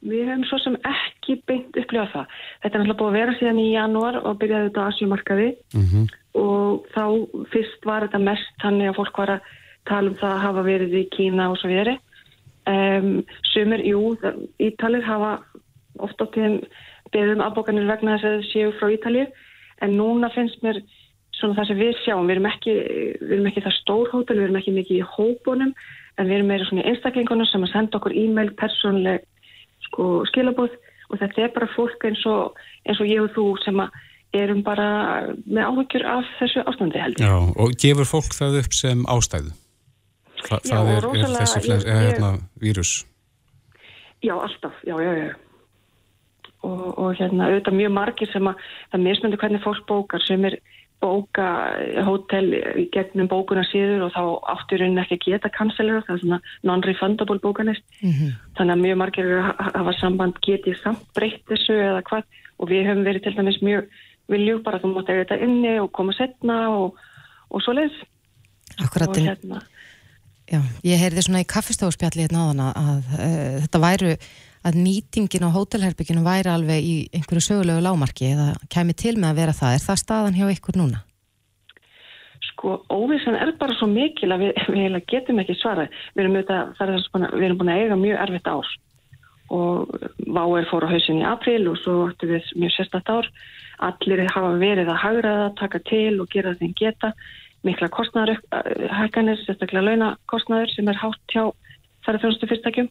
[0.08, 2.36] Við hefum svo sem ekki beint upplifað það.
[2.64, 6.08] Þetta er náttúrulega búið að vera síðan í janúar og byrjaði þetta á Asjumarkaði Mm
[6.38, 7.04] og þá
[7.52, 9.48] fyrst var þetta mest þannig að fólk var að
[9.90, 11.98] tala um það að hafa verið í Kína og svo verið.
[12.68, 14.02] Um, sumir, jú,
[14.62, 15.38] Ítalir hafa
[16.04, 16.60] oft á tíðum
[17.14, 19.32] beðum afbókanir vegna þess að þau séu frá Ítalið
[19.86, 20.82] en núna finnst mér
[21.38, 22.76] svona það sem við sjáum, við erum ekki,
[23.22, 25.74] við erum ekki það stór hótel, við erum ekki mikið í hópunum
[26.18, 29.26] en við erum meira svona í einstaklingunum sem að senda okkur e-mail persónleg
[29.88, 30.76] sko, skilabóð
[31.08, 34.04] og þetta er bara fólk eins og, eins og ég og þú sem að
[34.38, 34.88] erum bara
[35.46, 37.30] með áhyggjur af þessu ástandi held ég.
[37.30, 39.54] Já, og gefur fólk það upp sem ástæðu?
[40.48, 42.92] Þa, Já, það er, er þessi flens, ég- hérna vírus.
[44.26, 45.30] Já, alltaf, já, já, já.
[46.68, 50.58] Og, og hérna, auðvitað mjög margir sem að það mismundi hvernig fólk bókar sem er
[51.04, 51.48] bóka
[52.08, 52.48] hótel
[52.82, 54.24] í gegnum bókuna síður og þá
[54.56, 57.86] áttur henni ekki að geta kanselera, það er svona non-refundable bókanist.
[58.58, 62.24] Þannig að mjög margir að hafa samband getið samt breytt þessu eða hvað
[62.58, 63.90] og við höfum verið til dæmis mjög
[64.28, 67.02] viljum bara að þú mátt eiga þetta inni og koma setna og,
[67.54, 67.98] og svo leiðs.
[68.84, 69.62] Akkurat, hérna,
[70.48, 74.12] Já, ég heyrði svona í kaffistofspjalli hérna áðan að, að uh, þetta væru
[74.68, 79.40] að nýtingin á hótelherbygginu væri alveg í einhverju sögulegu lámarki eða kæmi til með að
[79.42, 79.76] vera það.
[79.78, 81.04] Er það staðan hjá ykkur núna?
[82.52, 85.96] Sko, óvissan er bara svo mikil að við, við getum ekki svarað.
[86.16, 88.76] Við erum, auðvitað, er við erum búin að eiga mjög erfitt ár
[89.48, 89.88] og
[90.28, 93.30] Váer fór á hausin í april og svo áttu við mjög sérstætt ár.
[93.88, 97.14] Allir hafa verið að hagraða, taka til og gera þeim geta.
[97.64, 98.42] Mikla kostnæður,
[98.92, 101.44] hækkanir, sérstaklega launakostnæður sem er hátt hjá
[102.06, 102.90] ferðarþjónustu fyrirtækjum.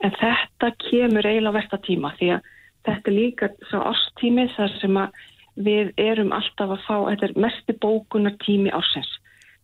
[0.00, 2.48] En þetta kemur eiginlega versta tíma því að
[2.88, 5.18] þetta er líka svo árstími þar sem að
[5.60, 9.10] við erum alltaf að fá, þetta er mesti bókunar tími ársins.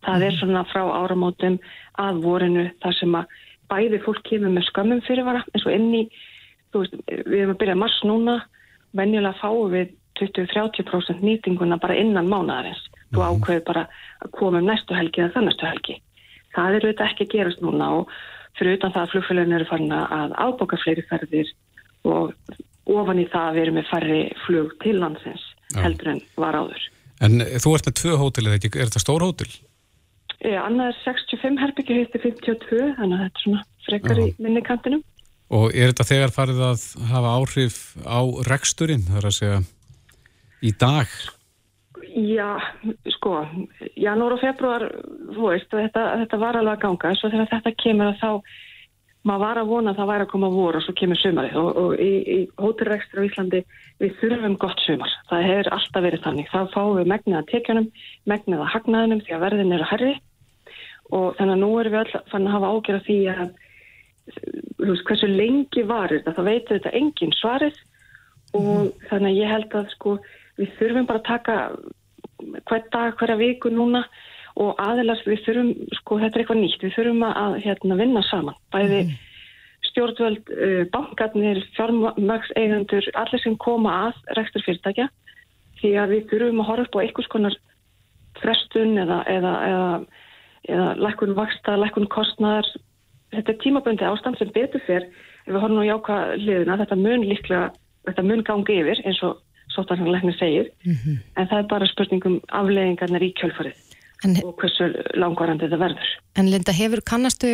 [0.05, 1.57] Það er svona frá áramótum
[1.99, 3.37] að vorinu þar sem að
[3.71, 6.03] bæði fólk kemur með skömmum fyrirvara eins og inn í,
[6.71, 8.37] þú veist, við erum að byrja mars núna,
[8.95, 12.83] venjulega fáum við 20-30% nýtinguna bara innan mánaðarins.
[13.13, 13.85] Þú ákveður bara
[14.23, 15.97] að koma um næstu helgi eða þann næstu helgi.
[16.55, 18.15] Það er auðvitað ekki að gerast núna og
[18.57, 21.53] fyrir utan það að flugfélagin eru farin að áboka fleiri ferðir
[22.07, 22.33] og
[22.87, 25.81] ofan í það að við erum með færri flug til landsins Já.
[25.83, 26.85] heldur en var áður.
[27.23, 29.49] En þú ert með tvö hótel eða ekki, er þetta stór hótel?
[30.45, 34.35] Ja, annað er 65 herbyggju heitir 52, þannig að þetta er svona frekar í Já.
[34.45, 35.05] minni kantinum.
[35.57, 38.19] Og er þetta þegar farið að hafa áhrif á
[38.51, 39.59] reksturinn, það er að segja,
[40.61, 41.17] í dag?
[42.17, 42.57] Já,
[43.13, 43.43] sko,
[43.93, 44.87] janúar og februar,
[45.35, 48.55] þú veist, þetta, þetta var alveg að ganga, svo þegar þetta kemur að þá,
[49.27, 51.59] maður var að vona að það væri að koma vor og svo kemur sumarið.
[51.61, 53.61] Og, og í, í hótelrekstur á Íslandi
[54.01, 57.91] við þurfum gott sumar, það hefur alltaf verið þannig, þá fáum við megnið að tekjunum,
[58.33, 60.15] megnið að hagnaðunum því að verðin eru herri
[61.07, 63.45] og þannig að nú erum við öll fann að hafa ágjör af því að
[64.31, 67.79] þú veist, hversu lengi varir þetta, það veitur þetta engin svarið.
[68.57, 70.17] Og þannig að ég held að sko
[70.57, 71.55] við þurfum bara að taka
[72.41, 74.03] hvern dag, hverja viku núna
[74.57, 78.57] og aðeins við þurfum, sko þetta er eitthvað nýtt, við þurfum að hérna, vinna saman,
[78.73, 79.01] bæði
[79.91, 85.07] stjórnvöld, uh, bankarnir, fjármagseigandur, allir sem koma að rekstur fyrirtækja
[85.81, 87.57] því að við þurfum að horfa upp á einhvers konar
[88.41, 89.87] frestun eða, eða, eða,
[90.73, 92.69] eða lækkun vaksta, lækkun kostnaðar.
[93.33, 97.25] Þetta er tímabundi ástand sem betur fyrr ef við horfum á jáka hliðina þetta mun
[97.27, 97.69] líklega,
[98.09, 99.41] þetta mun gangi yfir eins og
[99.77, 103.83] sótarhanleikni segir en það er bara spurningum afleðingarnar í kjölfarið
[104.25, 107.51] En, og hversu langvarandi þetta verður en Linda, hefur kannastu,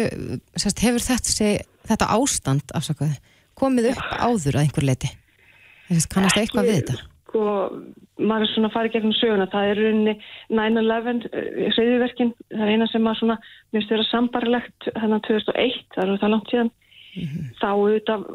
[0.56, 1.50] sérst, hefur þetta,
[1.90, 3.18] þetta ástand, afsakaði,
[3.60, 5.12] komið upp áður að einhver leiti?
[6.12, 6.96] Kannastu eitthvað við þetta?
[7.34, 7.44] Sko,
[8.22, 10.14] maður er svona að fara gegnum söguna það er rauninni
[10.54, 11.28] 9-11
[11.76, 13.38] hriðiverkin, það er eina sem að svona
[13.74, 16.72] minnst vera sambarlegt þannig 2001, það er það langt síðan
[17.60, 18.26] þá auðvitað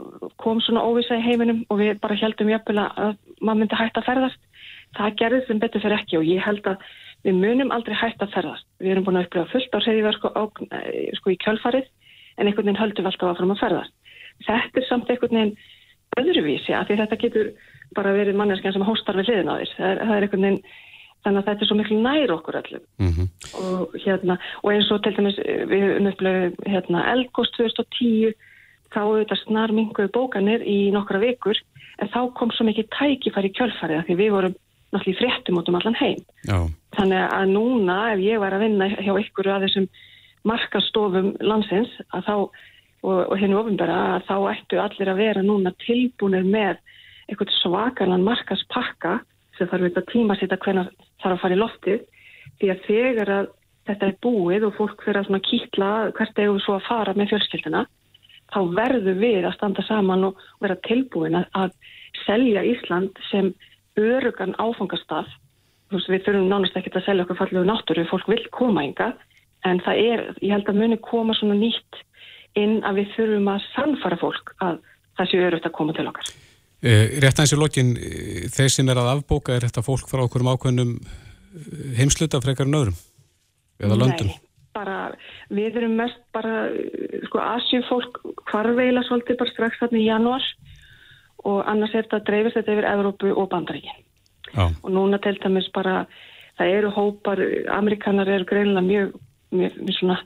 [0.41, 4.09] kom svona óvisa í heiminum og við bara heldum jöfnvel að maður myndi hægt að
[4.09, 4.41] ferðast.
[4.97, 6.85] Það gerði sem betur fyrir ekki og ég held að
[7.27, 8.67] við munum aldrei hægt að ferðast.
[8.79, 10.33] Við erum búin að upplifa fullt á hriðiverku
[11.19, 11.89] sko í kjölfarið
[12.39, 13.95] en einhvern veginn höldum alltaf að fara að ferðast.
[14.47, 15.57] Þetta er samt einhvern veginn
[16.19, 17.51] öðruvísi af því þetta getur
[17.97, 20.63] bara verið manneskjan sem hóstar við hliðin á þess það er, það er einhvern veginn
[21.27, 22.85] þannig að þetta er svo miklu nær okkur öllum.
[23.03, 28.35] Mm og, hérna, og eins og til dæmis eh, við upplöfum hérna, eldgóst 2010
[28.95, 31.59] þá auðvitað snar minguðu bókanir í nokkra vikur
[31.99, 34.57] en þá kom svo mikið tækifæri kjölfarið því við vorum
[34.95, 36.21] náttúrulega í fréttum út um allan heim.
[36.49, 36.59] Já,
[36.97, 39.89] þannig að núna ef ég var að vinna hjá ykkur að þessum
[40.49, 42.37] markastofum landsins að þá,
[43.05, 46.81] og, og henni ofinbæra að þá ættu allir að vera núna tilbúinir með
[47.29, 49.19] eitthvað svakalan markaspakka
[49.59, 50.89] sem þarf við að tíma sýta hvernig
[51.21, 52.03] þarf að fara í loftið.
[52.59, 53.53] Því að þegar að
[53.89, 57.85] þetta er búið og fólk fyrir að kýtla hvert við svo að fara með fjölskyldina
[58.53, 61.75] þá verður við að standa saman og vera tilbúin að, að
[62.25, 63.53] selja Ísland sem
[63.99, 65.29] örugan áfangastaf.
[65.93, 69.13] Við þurfum nánast ekki að selja okkur fallegu náttúru, fólk vil koma ynga,
[69.69, 72.03] en það er, ég held að muni koma svona nýtt
[72.59, 74.83] inn að við þurfum að sannfara fólk að
[75.19, 76.29] það sé örugt að koma til okkar.
[76.79, 80.23] Eh, rétt aðeins í lokin, eh, þeir sem er að afbóka, er þetta fólk frá
[80.23, 83.01] okkur um ákveðnum eh, heimsluta frekar en öðrum?
[83.83, 84.31] Eða löndum?
[84.31, 84.48] Nei,
[84.79, 84.97] bara,
[85.51, 86.69] við erum mest bara,
[87.27, 90.49] sko, Asjufólk hvarveila svolítið bara strax þarna í januar
[91.47, 94.05] og annars er þetta dreifist þetta yfir Evrópu og Bandaríkin.
[94.55, 94.65] Já.
[94.83, 96.07] Og núna til dæmis bara,
[96.59, 97.43] það eru hópar,
[97.75, 99.13] Amerikanar eru greinilega mjög,
[99.53, 100.19] mjög, mjög svona,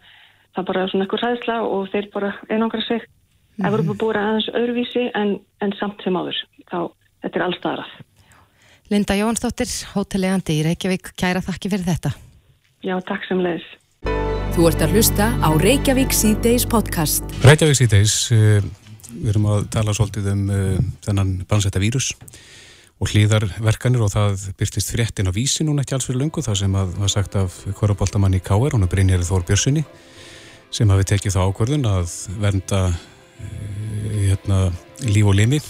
[0.53, 3.03] það er bara svona eitthvað ræðsla og þeir bara einangra sig.
[3.03, 3.69] Mm -hmm.
[3.69, 6.39] Evrópu búið aðeins öðruvísi en, en samt sem áður.
[6.71, 6.79] Þá,
[7.23, 7.93] þetta er allstaðarað.
[8.91, 12.11] Linda Jónsdóttir, hótelegandi í Reykjavík, kæra þakki fyrir þetta.
[12.83, 13.69] Já, takk sem leiðis.
[14.53, 17.25] Þú ert að hlusta á Reykjavík C-Days podcast.
[17.41, 18.59] Reykjavík C-Days, uh,
[19.15, 20.75] við erum að tala svolítið um uh,
[21.07, 22.11] þennan bannsetta vírus
[23.01, 26.77] og hlýðarverkanir og það byrtist fréttin á vísi núna ekki alls fyrir lungu, það sem
[26.77, 28.77] að var sagt af korabóltamann í K.R.
[28.77, 29.87] hún er Brynjarið Þór Björnssoni
[30.69, 34.63] sem hafi tekið þá ákvörðun að vernda uh, hérna,
[35.09, 35.65] líf og limi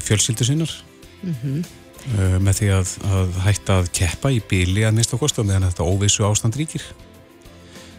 [0.00, 0.72] fjölsyldu sinnar
[1.24, 1.64] Mm -hmm.
[2.18, 5.86] uh, með því að, að hætta að keppa í bíli að mista kostu meðan þetta
[5.88, 6.82] óvissu ástand ríkir.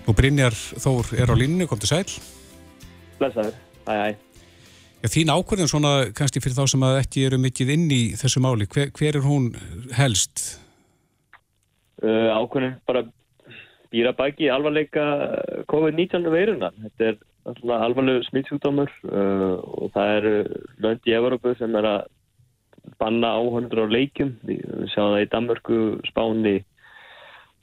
[0.05, 2.05] Nú Brynjar Þór er á línunni, kom til sæl.
[3.17, 3.55] Blessaður,
[3.87, 4.09] hæ hæ.
[5.01, 8.41] Já, þín ákvörðin svona kannski fyrir þá sem að ekki eru mikið inn í þessu
[8.45, 9.47] máli, hver, hver er hún
[9.97, 10.43] helst?
[12.03, 13.05] Uh, ákvörðin bara
[13.93, 15.07] býra baki alvarleika
[15.73, 16.69] COVID-19 veiruna.
[16.83, 17.19] Þetta er
[17.59, 20.35] svona alvarleg smittsjúkdómur uh, og það eru
[20.85, 22.07] lönd í Európu sem er að
[23.01, 24.35] banna áhundur á leikjum.
[24.45, 24.61] Við
[24.93, 26.59] sjáum það í Danmörku, Spáni,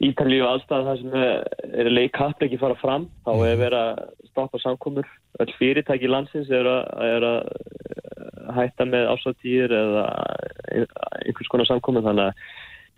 [0.03, 1.45] Ítalíu allstað það sem er,
[1.79, 3.07] er leikkapp ekki fara fram.
[3.27, 4.01] Þá er verið að
[4.33, 5.09] stoppa samkomur.
[5.43, 10.07] Öll fyrirtæki landsins er að, er að hætta með ásáttíðir eða
[11.23, 12.05] einhvers konar samkomur.
[12.09, 12.45] Þannig að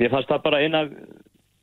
[0.01, 0.85] mér fannst það bara eina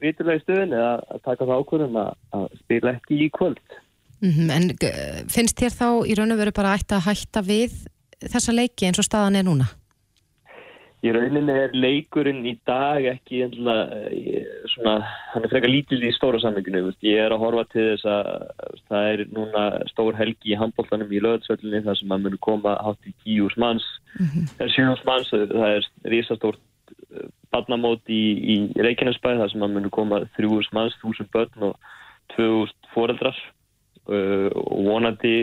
[0.02, 3.78] viturlega stöðin eða að taka það ákvörðum að, að spila ekki í kvöld.
[4.22, 4.50] Mm -hmm.
[4.56, 7.74] En finnst þér þá í raun og veru bara að hætta við
[8.22, 9.72] þessa leiki eins og staðan er núna?
[11.02, 14.02] Í rauninni er leikurinn í dag ekki endilega,
[14.70, 14.96] svona,
[15.32, 16.92] hann er frekar lítill í stóra samvinginu.
[17.02, 21.24] Ég er að horfa til þess að það er núna stór helgi í handbóltanum í
[21.26, 23.88] löðsvöllinni þar sem að munu koma hátt í tíus manns.
[24.20, 24.46] Mm -hmm.
[24.62, 26.62] Er manns, það er risastórt
[27.52, 28.22] barnamót í,
[28.54, 31.76] í Reykjanesbæð þar sem að munu koma þrjúus manns, þúsund börn og
[32.36, 33.38] tvöust foreldrar.
[34.10, 35.36] Uh, og vonandi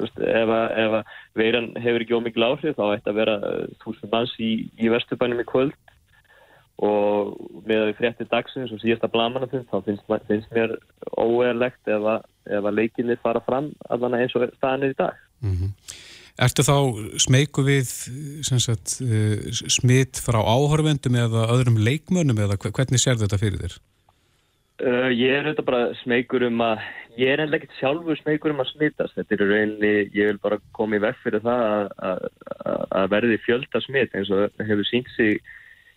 [0.00, 0.94] ef að
[1.36, 3.34] veiran hefur ekki ómikið áhrif þá ætti að vera
[3.82, 5.74] þúsund manns í, í Vesturbænum í kvöld
[6.80, 7.34] og
[7.66, 10.72] með að við fréttir dagsins og síðasta blamanafinn þá finnst, finnst mér
[11.20, 15.74] óeirlegt ef að, að leikinni fara fram allan eins og staðinni í dag mm -hmm.
[16.38, 16.76] Ertu þá
[17.18, 17.88] smeyku við
[18.46, 19.02] sagt,
[19.74, 23.74] smitt frá áhörvendum eða öðrum leikmönnum eða hvernig sér þetta fyrir þér?
[24.78, 26.82] Uh, ég er auðvitað bara smeykur um að
[27.18, 30.60] ég er ennlega ekkert sjálfur smeykur um að smittast þetta er rauninni, ég vil bara
[30.76, 32.20] koma í vekk fyrir það að, að,
[33.00, 35.40] að verði fjölda smitt eins og hefur sínt sig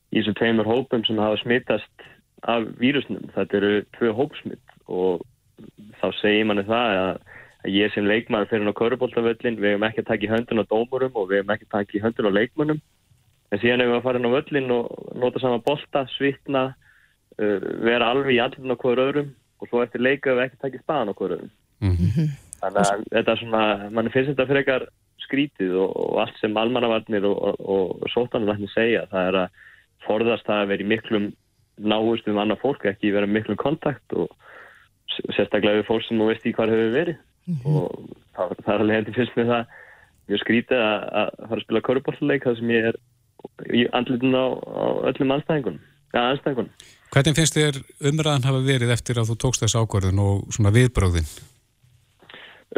[0.10, 2.08] í þessum tveimur hópum sem hafa smittast
[2.50, 3.30] af vírusnum.
[3.36, 5.22] Þetta eru tvö hópsmitt og
[6.02, 7.14] þá segir manni það að,
[7.62, 10.72] að ég sem leikmann fyrir á körubóltavöllin við hefum ekki að taka í höndun á
[10.74, 14.02] dómurum og við hefum ekki að taka í höndun á leikmannum en síðan hefum við
[14.02, 16.72] að fara inn á völlin og nota sama bolta, svitna
[17.38, 19.30] vera alveg í á hverju öðrum
[19.62, 22.32] og svo eftir leika við ekki takið staðan á hverju öðrum mm -hmm.
[22.62, 24.88] þannig að þetta er svona mann finnst þetta fyrir eitthvað
[25.22, 27.62] skrítið og, og allt sem almannavarnir og, og,
[28.02, 29.50] og sótanarlækni segja það er að
[30.08, 31.32] forðast að vera í miklum
[31.78, 34.30] náhust um annað fólk, ekki vera í miklum kontakt og
[35.36, 37.18] sérstaklega við fólk sem þú veist í hvað hefur verið
[37.48, 37.76] mm -hmm.
[37.76, 37.88] og
[38.36, 39.64] það, það er alveg hefði fyrst með það
[40.28, 42.98] mjög skrítið að, að fara að spila körubólleik það sem ég er
[43.74, 45.82] í andlitin á, á öllum anstæðingunum
[46.14, 46.74] ja, anstæðingunum
[47.12, 51.26] Hvernig finnst þér umræðan hafa verið eftir að þú tókst þessu ákvörðun og svona viðbröðin?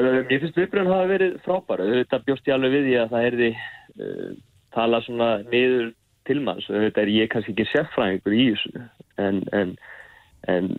[0.01, 1.85] Um, ég finnst viðbröðin hafa verið frábæra.
[1.99, 4.31] Þetta bjóst ég alveg við ég að það erði uh,
[4.73, 5.91] tala svona niður
[6.25, 6.65] til manns.
[6.65, 8.83] Þetta er ég kannski ekki sérfræðingur í þessu
[9.21, 9.75] en, en,
[10.49, 10.71] en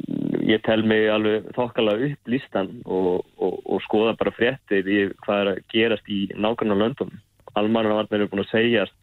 [0.51, 5.45] ég tel mig alveg þokkala upp listan og, og, og skoða bara fréttir í hvað
[5.45, 7.15] er að gerast í nákvæmlega löndum.
[7.55, 8.99] Almannavarnir eru búin að segjast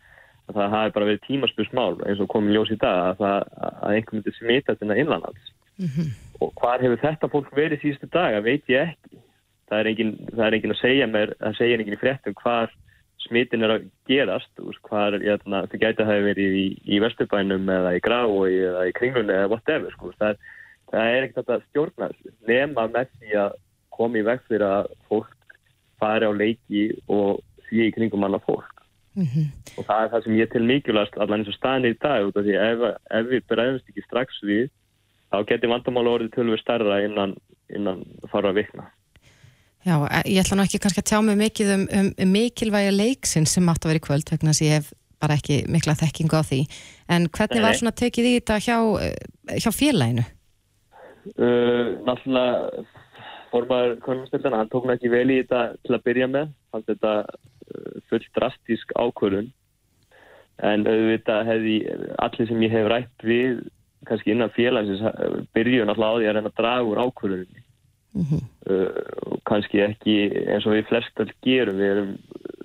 [0.49, 4.17] að það hafi bara verið tímaspjósmál eins og komið ljós í dag að, að einhver
[4.17, 6.13] myndi smita þetta innlands mm -hmm.
[6.41, 9.21] og hvað hefur þetta fólk verið síðustu dag að veit ég ekki
[9.71, 12.73] það er engin, það er engin að segja mér það segja engin í fréttum hvað
[13.21, 17.93] smitin er að gerast hvað hérna, það gæti að hafa verið í, í Vesturbænum eða
[17.95, 20.11] í Grái eða í Kringlunni eða whatever sko.
[20.19, 20.41] það,
[20.91, 22.09] það er ekkert að stjórna
[22.49, 23.55] nema með því að
[23.93, 25.57] koma í veg fyrir að fólk
[26.01, 28.80] fari á leiki og því í kringum annað fólk
[29.15, 29.49] Mhm.
[29.77, 32.85] og það er það sem ég til mikilvægast allan eins og staðin í dag ef,
[33.11, 34.69] ef við bregðumst ekki strax við
[35.31, 37.35] þá getur vandamála orðið tölvur stærra innan,
[37.69, 38.87] innan fara að vikna
[39.81, 42.91] Já, e- ég ætla nú ekki kannski að tjá mig mikið um, um, um mikilvæga
[42.93, 45.97] leiksin sem átt að vera í kvöld vegna þess að ég hef bara ekki mikla
[45.97, 46.61] þekkingu á því
[47.09, 50.25] en hvernig Nei, var svona tekið í þetta hjá, eh, hjá félaginu?
[51.35, 52.85] uh, Náttúrulega
[53.51, 57.13] formaður konumstildana, hann tók nú ekki vel í þetta til að byrja með, hann þetta
[57.71, 59.49] uh, full drastísk ákvörðun.
[60.61, 61.75] En auðvitað hefði
[62.21, 63.63] allir sem ég hef rætt við
[64.05, 65.01] kannski innan félagsins
[65.55, 67.67] byrju náttúrulega á því að reyna að draga úr ákvörðunni
[68.11, 68.87] Mm uh,
[69.31, 70.15] og kannski ekki
[70.51, 71.77] eins og við flest all gerum.
[71.79, 72.09] Við, erum,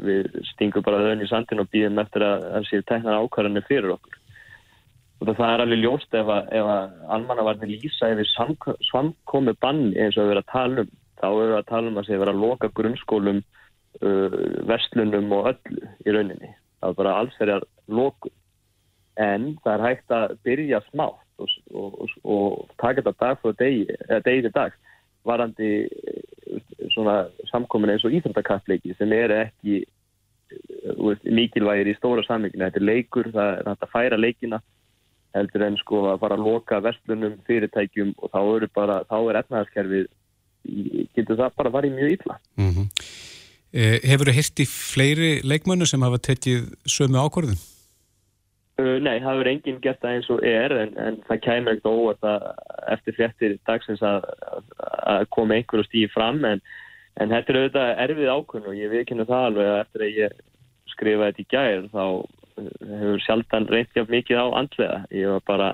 [0.02, 3.94] við stingum bara þönn í sandin og býðum eftir að það séu teknar ákvarðanir fyrir
[3.94, 4.18] okkur.
[5.22, 8.32] Og það er alveg ljóst ef að, ef að almannavarnir lýsa yfir
[8.90, 12.00] samkomi banni eins og við erum að tala um þá erum við að tala um
[12.00, 13.42] að sé vera að loka grunnskólum
[14.02, 18.32] uh, verslunum og öllu í rauninni það er bara alls þeirra loku
[19.16, 23.98] en það er hægt að byrja smátt og, og, og, taka þetta dag fyrir degi,
[24.08, 24.76] eða degi til dag
[25.26, 25.70] varandi
[26.94, 27.16] svona
[27.50, 29.82] samkomin eins og íþróttakappleiki sem eru ekki
[30.46, 32.64] þú veist, mikilvægir í stóra sammynginu.
[32.68, 34.60] Þetta er leikur, það er hægt að færa leikina
[35.36, 39.40] heldur en sko að fara að loka verslunum, fyrirtækjum og þá eru bara, þá er
[39.42, 40.06] efnaðarskerfið
[41.16, 42.38] getur það bara farið mjög illa.
[42.56, 42.86] Mm -hmm.
[43.76, 47.60] Eh, Hefur þið hirt í fleiri leikmönnu sem hafa tekið sömu ákvörðun?
[48.76, 51.86] Uh, nei, það hefur enginn gert það eins og er en, en það kæmur ekkert
[51.88, 52.42] óvart að
[52.92, 54.26] eftir fréttir dagsins að,
[54.84, 56.60] að, koma einhverju stíði fram en,
[57.16, 60.36] en þetta er auðvitað erfið ákvörn og ég viðkynna það alveg að eftir að ég
[60.92, 62.68] skrifa þetta í gær þá uh,
[63.00, 65.00] hefur sjaldan reynt jáfn mikið á andlega.
[65.22, 65.70] Ég var bara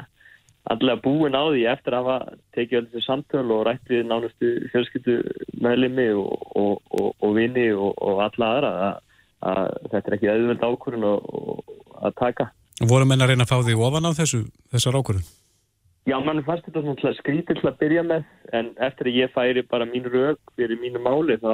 [0.71, 4.53] andlega búin á því eftir að hafa tekið öll þessi samtöl og rætt við nánustu
[4.73, 5.19] fjölskyldu
[5.65, 8.99] meðlimi og, og, og, og vini og alla aðra að,
[9.53, 12.51] að þetta er ekki auðveld ákvörn að taka.
[12.89, 14.45] Voru menn að reyna að fá því ofan á þessu,
[14.75, 15.31] þessar ákvörðun?
[16.03, 18.25] Já, mann fannst þetta svona skrítið til að byrja með
[18.59, 21.53] en eftir að ég færi bara mín rauk fyrir mínu máli þá,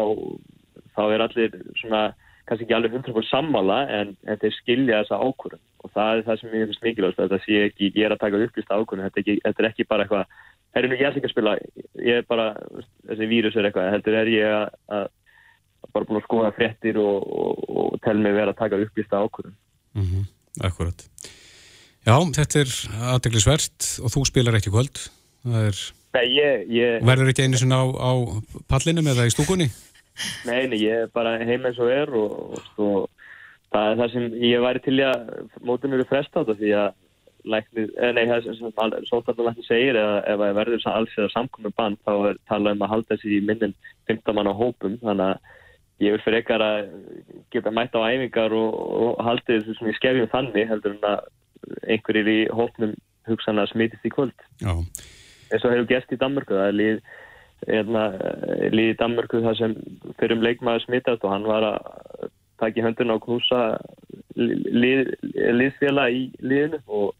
[0.97, 2.07] þá er allir svona
[2.49, 6.41] kannski ekki alveg 100% sammála en, en þeir skilja þessa ákvörðun og það er það
[6.41, 9.65] sem ég finnst mikilvægast þetta sé ekki, ég er að taka upplýst ákvörðun þetta, þetta
[9.65, 10.39] er ekki bara eitthvað
[10.77, 11.55] herri nú ég ætla ekki að spila,
[12.09, 12.49] ég er bara
[13.11, 14.67] þessi vírus er eitthvað, heldur er ég að,
[14.99, 15.07] að
[15.79, 19.15] að bara búin að skoða fréttir og, og, og tel mig vera að taka upplýst
[19.15, 19.57] ákvörðun
[19.99, 20.27] Mm
[20.65, 21.05] Akkurat.
[22.03, 22.73] Já, þetta er
[23.13, 24.99] aðdeglisvert og þú spilar ekki kvöld.
[25.45, 25.83] Það er,
[26.17, 28.13] Nei, ég, ég, verður ekki einu sinna á, á
[28.71, 29.69] pallinum eða í stúkunni?
[30.49, 34.15] Nei, nei, ég er bara heim eins og er og, og, og það er það
[34.15, 35.29] sem ég væri til að
[35.67, 36.97] mótinu eru fresta á þetta því að
[37.49, 41.77] læknir, eh, nei, það er sem sótarnalæknir segir eða ef það verður alls eða samkomið
[41.79, 43.77] band þá er talað um að halda þessi í minnin
[44.11, 46.91] 15 mann á hópum þannig að ég vil fyrir ekkar að
[47.55, 51.23] geta mætt á æfingar og, og haldið þessu svona í skefjum þannig heldur en að
[51.95, 52.95] einhverjir í hópnum
[53.29, 54.75] hugsanlega smitist í kvöld Já.
[54.75, 57.01] eins og hefur gert í Danmörku það er lið,
[57.67, 58.05] hérna,
[58.73, 59.77] lið í Danmörku það sem
[60.19, 63.63] fyrir um leikmaður smittast og hann var að taka í höndun og knúsa
[64.39, 65.15] lið,
[65.59, 67.15] liðsféla í liðinu og,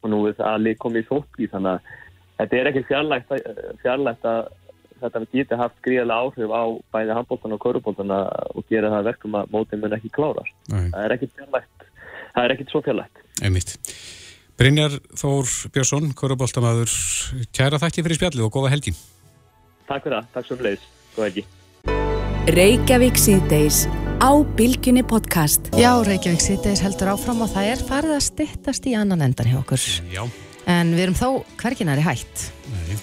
[0.00, 1.92] og nú er það að lið komið í þóttí þannig að
[2.40, 3.34] þetta er ekki fjarlægt,
[3.82, 4.40] fjarlægt að
[5.00, 9.54] þetta geti haft gríðarlega áhrif á bæði handbóltan og körubóltan og gera það verkum að
[9.54, 10.56] mótið mun ekki klárast.
[10.68, 11.86] Það er ekkit fjarlægt,
[12.34, 13.22] það er ekkit svo fjarlægt.
[13.40, 13.76] Einmitt.
[14.60, 16.92] Brynjar Þór Björnsson, Köruboltamaður,
[17.56, 18.92] kæra þakki fyrir spjallið og góða helgi.
[19.90, 20.82] Takk fyrir það, takk svo um leiðis,
[21.16, 21.42] góð helgi.
[22.54, 23.78] Reykjavík síðdeis
[24.22, 25.66] á Bilginni podcast.
[25.74, 29.56] Já, Reykjavík sýttis heldur áfram og það er farið að styttast í annan endan hjá
[29.58, 29.86] okkur.
[30.14, 30.22] Já.
[30.70, 32.44] En við erum þó hverginari hætt.
[32.70, 33.00] Nei.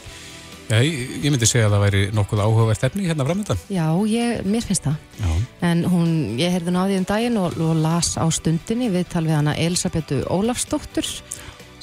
[0.67, 3.59] Já, ég, myndi segja að það væri nokkuð áhugavert efni hérna framöndan.
[3.71, 4.97] Já, ég, mér finnst það.
[5.19, 5.29] Já.
[5.67, 9.59] En hún, ég heyrði því um daginn og, og las á stundinni viðtal við hana
[9.59, 11.07] Elisabetu Ólafsdóttur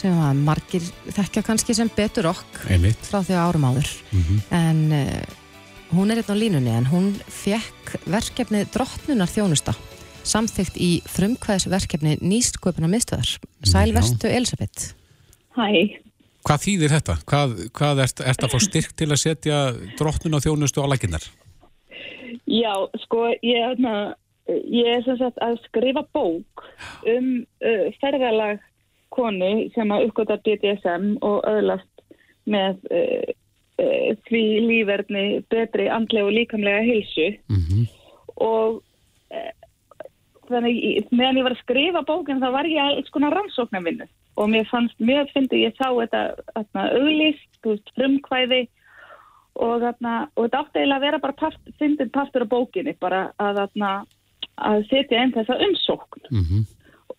[0.04, 0.84] sem var margir
[1.16, 3.00] þekkja kannski sem betur okk Einmitt.
[3.08, 3.90] frá því árum áður.
[4.12, 5.40] Mm En uh,
[5.96, 9.74] hún er einn á línunni en hún fekk verkefnið Drottnunar þjónusta
[10.24, 13.34] samþygt í frumkvæðisverkefni nýstkvöpuna miðstöðar.
[13.68, 14.94] Sælverstu Elisabeth.
[15.54, 16.00] Hæ,
[16.44, 17.14] Hvað þýðir þetta?
[17.24, 19.58] Hvað, hvað ert, ert að fá styrk til að setja
[19.96, 21.24] drottnun á þjónustu á lækinnar?
[22.44, 22.72] já,
[23.04, 24.14] sko, ég, hérna,
[24.48, 26.64] ég er sem sagt að skrifa bók
[27.08, 27.28] um
[27.64, 28.60] uh, ferðalag
[29.14, 32.04] konu sem að uppgöta BDSM og öðlast
[32.50, 33.28] með uh,
[33.80, 37.30] uh, því lífverðni betri andlega og líkamlega heilsu.
[37.48, 37.86] Mm
[38.34, 38.80] og
[39.30, 39.52] uh,
[40.50, 44.08] þannig meðan ég var að skrifa bókin þá var ég alls konar rannsóknarvinnu.
[44.34, 46.22] Og mér fannst mjög fyndi ég sá þetta
[46.58, 48.64] veist, frumkvæði
[49.54, 53.28] og, þarna, og þetta átti eiginlega að vera bara part, fyndin partur á bókinni bara
[53.38, 53.92] að, þarna,
[54.70, 56.26] að setja einn þessa umsókn.
[56.30, 56.64] Mm -hmm.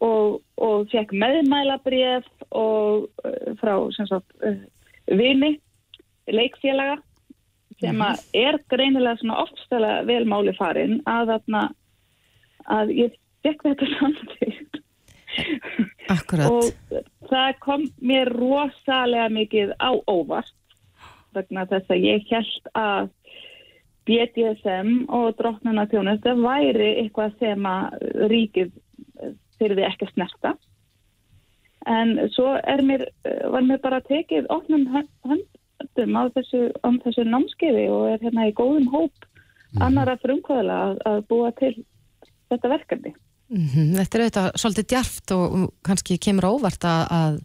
[0.06, 4.62] Og, og fekk meðmælabref og uh, frá sem sagt uh,
[5.12, 5.56] vini,
[6.32, 7.00] leikfélaga
[7.82, 11.64] sem að er greinilega svona oftstæla velmáli farin að þarna
[12.72, 14.62] að ég fekk þetta samtíð
[16.14, 16.48] Akkurat.
[16.48, 20.56] og það kom mér rosalega mikið á óvart
[21.36, 23.12] vegna þess að ég held að
[24.06, 28.72] BDSM og drottnuna þjónustu væri eitthvað sem að ríkið
[29.60, 30.56] fyrir því ekki að snerta
[31.86, 33.06] en svo er mér,
[33.52, 36.70] var mér bara tekið opnum höndum á þessu,
[37.04, 39.30] þessu námskeiði og er hérna í góðum hóp
[39.84, 41.74] annara frumkvæðala að, að búa til
[42.50, 43.14] þetta verkefni.
[43.54, 47.36] Mm Þetta er auðvitað svolítið djarft og og kannski kemur óvart að, að,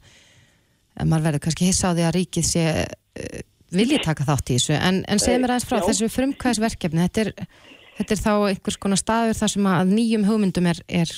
[0.96, 3.40] að maður verður kannski hissa á því að ríkið sé uh,
[3.76, 5.86] vilji taka þátt í þessu en, en segir mér aðeins frá Já.
[5.90, 7.32] þessu frumkvæðisverkefni þetta er,
[7.98, 11.12] þetta er þá einhvers konar staður þar sem að nýjum hugmyndum er, er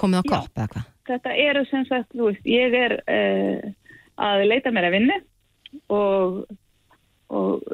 [0.00, 0.90] komið á kopp eða hvað?
[1.04, 3.72] Þetta eru sem sagt, þú veist, ég er uh,
[4.24, 5.18] að leita mér að vinni
[5.92, 6.38] og,
[7.34, 7.64] og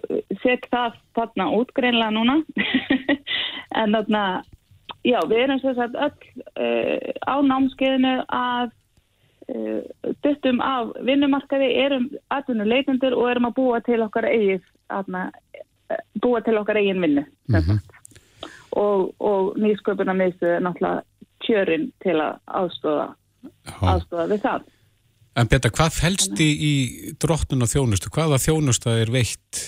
[0.43, 2.41] set það þarna útgreinlega núna.
[3.81, 4.43] En þarna
[5.07, 8.73] já, við erum sem sagt öll uh, á námskeiðinu að
[9.55, 16.03] uh, duttum af vinnumarkaði, erum atvinnuleitundur og erum að búa til okkar eigið þarna, eh,
[16.23, 17.97] búa til okkar eigin vinnu sem sagt.
[18.77, 21.07] og, og nýsköpuna miðstu er náttúrulega
[21.47, 23.09] kjörin til að aðstofa,
[23.81, 24.69] aðstofa við það.
[25.41, 26.73] En Betta, hvað felst í, í
[27.23, 28.11] drottnuna þjónustu?
[28.13, 29.61] Hvaða þjónusta er veitt?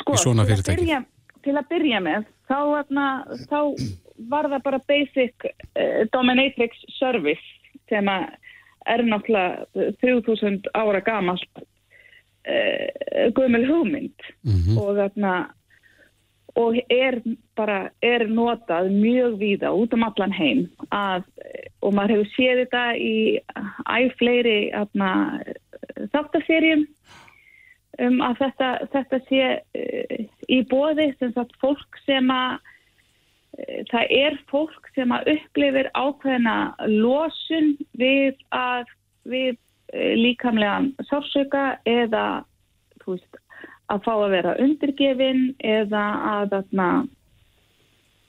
[0.00, 0.82] Sko, í svona til fyrirtæki?
[0.82, 1.00] byrja,
[1.44, 3.06] til að byrja með, þá, atna,
[3.50, 3.58] þá
[4.32, 7.44] var það bara basic uh, dominatrix service
[7.90, 8.28] sem að
[8.88, 14.78] er náttúrulega 3000 ára gamalt uh, gömul hugmynd Mhm.
[14.80, 15.32] og þarna
[16.58, 17.20] og er
[17.58, 21.26] bara, er notað mjög víða út um allan heim að,
[21.82, 23.16] og maður hefur séð þetta í
[23.94, 25.10] æg fleiri atna,
[26.14, 26.86] þáttaserjum
[28.04, 30.18] um að þetta, þetta sé uh,
[30.50, 36.58] í bóði sem sagt fólk sem að uh, það er fólk sem að upplifir ákveðina
[36.90, 38.86] losun við að
[39.28, 42.26] við uh, líkamlegan sársöka eða
[43.02, 43.42] þú veist,
[43.88, 47.08] að fá að vera undirgefin eða að, að,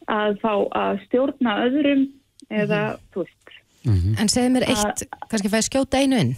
[0.08, 2.08] að fá að stjórna öðrum
[2.50, 2.82] eða
[3.14, 3.56] þú veist.
[3.90, 6.36] En segðu mér eitt, kannski fæði skjóta einu inn.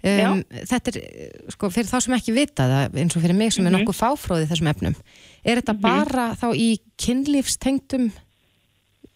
[0.00, 1.02] Um, Þetta er,
[1.52, 4.46] sko, fyrir þá sem ekki vita það eins og fyrir mig sem er nokkuð fáfróði
[4.48, 4.94] þessum efnum
[5.44, 8.06] er þetta bara þá í kynlífstengdum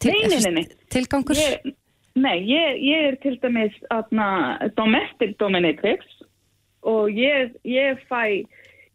[0.03, 1.39] til, Nei, nei, nei, tilgangur?
[1.39, 1.73] Ég,
[2.21, 3.77] nei, ég, ég er til dæmis
[4.77, 6.05] domestic dominatrix
[6.85, 8.45] og ég, ég fæ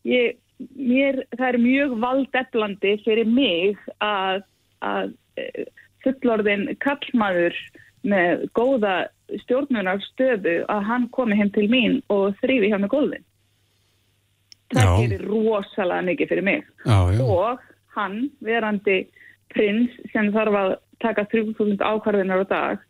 [0.05, 0.37] ég,
[0.75, 4.41] mér, það er mjög valdeflandi fyrir mig að,
[4.85, 5.63] að eh,
[6.03, 7.55] fullorðin kallmaður
[8.07, 8.95] með góða
[9.43, 13.25] stjórnunar stöðu að hann komi heim til mín og þrýfi hjá með gólfin.
[14.69, 14.91] Það Já.
[15.01, 17.21] gerir rosalega mikið fyrir mig Já, já.
[17.25, 17.63] og
[17.95, 18.99] hann, verandi
[19.49, 22.83] prins sem þarf að taka 3000 ákvarðinar á dag,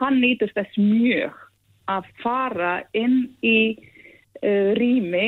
[0.00, 1.34] hann nýtur þess mjög
[1.92, 5.26] að fara inn í uh, rými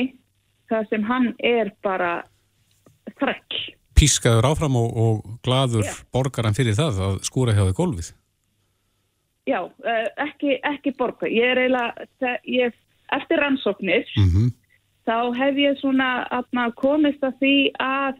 [0.69, 2.13] þar sem hann er bara
[3.19, 3.59] þrækk.
[3.99, 8.13] Pískaður áfram og, og glaður borgaran fyrir það að skúra hjá þig gólfið.
[9.49, 11.27] Já, uh, ekki, ekki borga.
[11.27, 12.07] Ég er eiginlega,
[12.45, 12.79] ég,
[13.17, 14.51] eftir rannsóknir, Mm
[15.09, 18.19] þá hef ég svona atna, komist að því að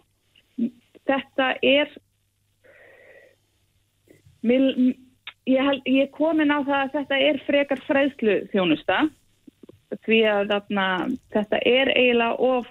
[1.10, 1.92] þetta er
[4.46, 4.64] mil,
[5.50, 9.00] ég, held, ég komin á það að þetta er frekar fræðslu þjónusta
[10.06, 10.88] því að atna,
[11.34, 12.68] þetta er eiginlega of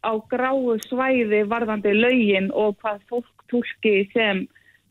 [0.00, 4.46] á gráu svæði varðandi lögin og hvað fólk túlki sem,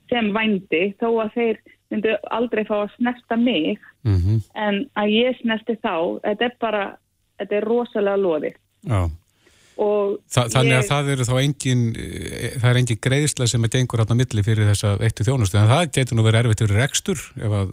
[0.10, 3.80] sem vændi þó að þeir myndu aldrei fá að snerta mig.
[4.04, 4.42] -hmm.
[4.56, 6.84] en að ég snerti þá, þetta er bara
[7.40, 8.54] þetta er rosalega loði
[9.80, 13.72] Þa, þannig að ég, það eru þá engin, eh, það er engin greiðsla sem er
[13.72, 17.22] gengur átta milli fyrir þessa eittu þjónustu, en það getur nú verið erfitt fyrir rekstur
[17.40, 17.72] ef að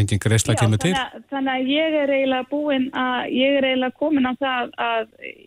[0.00, 0.92] engin greiðsla kemur til.
[0.92, 4.72] þannig, að, þannig að ég er eiginlega búin að ég er eiginlega komin á það
[4.86, 5.04] að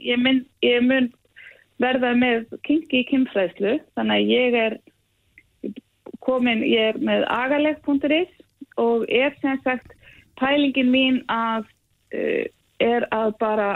[0.10, 1.10] ég, mun, ég mun
[1.80, 4.78] verða með kinki kynfræðslu þannig að ég er
[6.26, 8.34] komin, ég er með agaleg.is
[8.80, 9.96] og er sem sagt
[10.40, 11.68] pælingin mín að
[12.16, 12.46] uh,
[12.80, 13.70] er að bara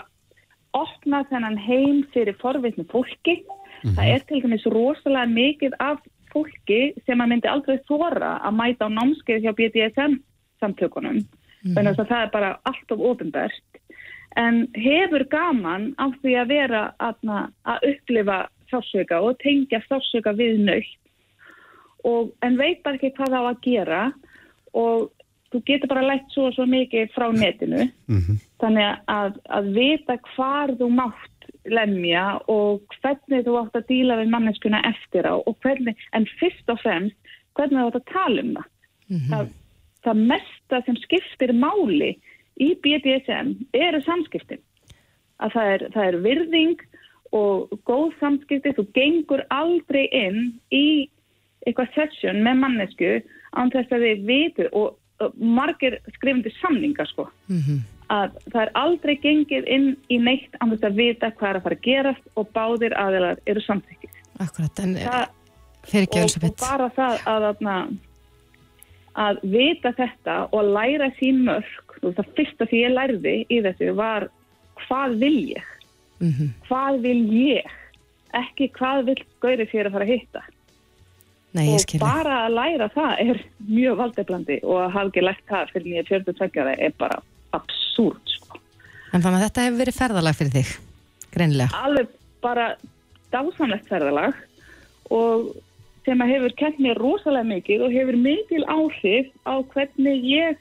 [0.73, 3.43] opna þennan heim fyrir forvitni fólki.
[3.83, 5.99] Það er til dæmis rosalega mikið af
[6.33, 10.15] fólki sem að myndi aldrei þóra að mæta á námskeið hjá BDSM
[10.63, 11.21] samtökunum.
[11.63, 13.61] Þannig að það er bara allt of ofinbært.
[14.35, 18.37] en hefur gaman á því að vera aðna, að upplifa
[18.71, 20.97] sársöka og tengja sársöka við nöytt
[22.03, 23.99] og, en veit bara ekki hvað það á að gera
[24.73, 25.11] og
[25.53, 28.41] þú getur bara lætt svo og svo mikið frá netinu Mhm.
[28.59, 31.29] þannig að, að vita hvar þú mátt
[31.69, 36.67] lemja og hvernig þú átt að díla við manneskuna eftir á og hvernig, en fyrst
[36.73, 37.15] og fremst
[37.53, 38.65] hvernig þú átt að tala um það
[39.29, 39.47] það,
[40.05, 42.13] það mesta sem skiptir máli
[42.61, 44.61] í BDSM eru samskiptin.
[45.43, 46.83] Að það er, það er virðing
[47.33, 48.73] og góð samskipti.
[48.77, 51.09] Þú gengur aldrei inn í
[51.65, 53.13] eitthvað session með mannesku
[53.55, 57.27] án þess að þið vitu og, og margir skrifandi samninga sko.
[58.13, 61.63] Að það er aldrei gengið inn í neitt án þess að vita hvað er að
[61.67, 65.29] fara að gerast og báðir aðeinar eru samþykkið Akkurat, en Það-
[65.87, 66.59] fyrir ekki og, og Elisabeth.
[66.59, 67.93] bara það að, að, að
[69.43, 74.29] vita þetta og læra sín mörg og það fyrsta sem ég lærði í þessu var
[74.87, 75.69] hvað vil ég
[76.23, 76.53] Mhm.
[76.69, 77.65] hvað vil ég
[78.33, 80.41] ekki hvað vil gauri fyrir að fara að hitta
[81.53, 85.73] Nei, og bara að læra það er mjög valdeblandi og að hafa ekki lært það
[85.73, 87.19] fyrir nýja 42 ára er bara
[87.53, 88.57] absúrt sko.
[89.13, 90.71] En þannig að þetta hefur verið ferðalag fyrir þig,
[91.35, 91.83] greinilega.
[91.83, 92.07] alveg
[92.41, 92.75] bara
[93.31, 94.33] dásamlegt ferðalag
[95.11, 95.53] og
[96.05, 100.57] sem að hefur kent mér rosalega mikið og hefur mikil áhrif á hvernig ég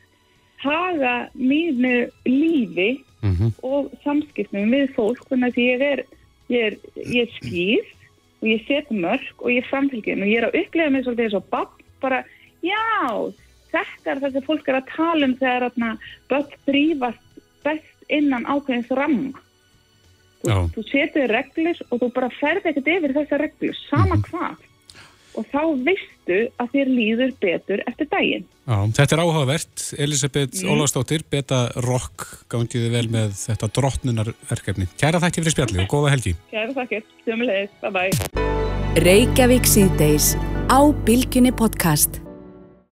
[0.62, 3.52] haga mínu lífi Mhm.
[3.62, 6.00] og samskipnum við fólk þannig að ég er,
[6.50, 7.84] ég er, ég er skýr
[8.42, 11.24] og ég set mörg og ég er framfylgjum og ég er að upplega mig svolítið
[11.28, 11.68] eins og babb
[12.02, 12.24] bara,
[12.66, 13.32] já,
[13.70, 15.70] þetta er það sem fólk er að tala um þegar
[16.28, 17.22] börn þrýfast
[17.62, 19.38] best innan ákveðins ramma
[20.42, 20.58] Já.
[20.74, 24.56] þú setur reglur og þú bara ferð ekkert yfir þessar reglur, sama hvað
[25.38, 29.74] og þá veistu að þér líður betur eftir daginn Já, þetta er áhugavert.
[29.98, 30.70] Elisabeth mm.
[30.70, 34.86] Ólafsdóttir, Beta Rock, gangiði vel með þetta drottnunarverkefni.
[35.00, 36.32] Kæra þakki fyrir spjallið og góða helgi.
[36.52, 38.10] Kæra þakkir, sumulegis, bye bye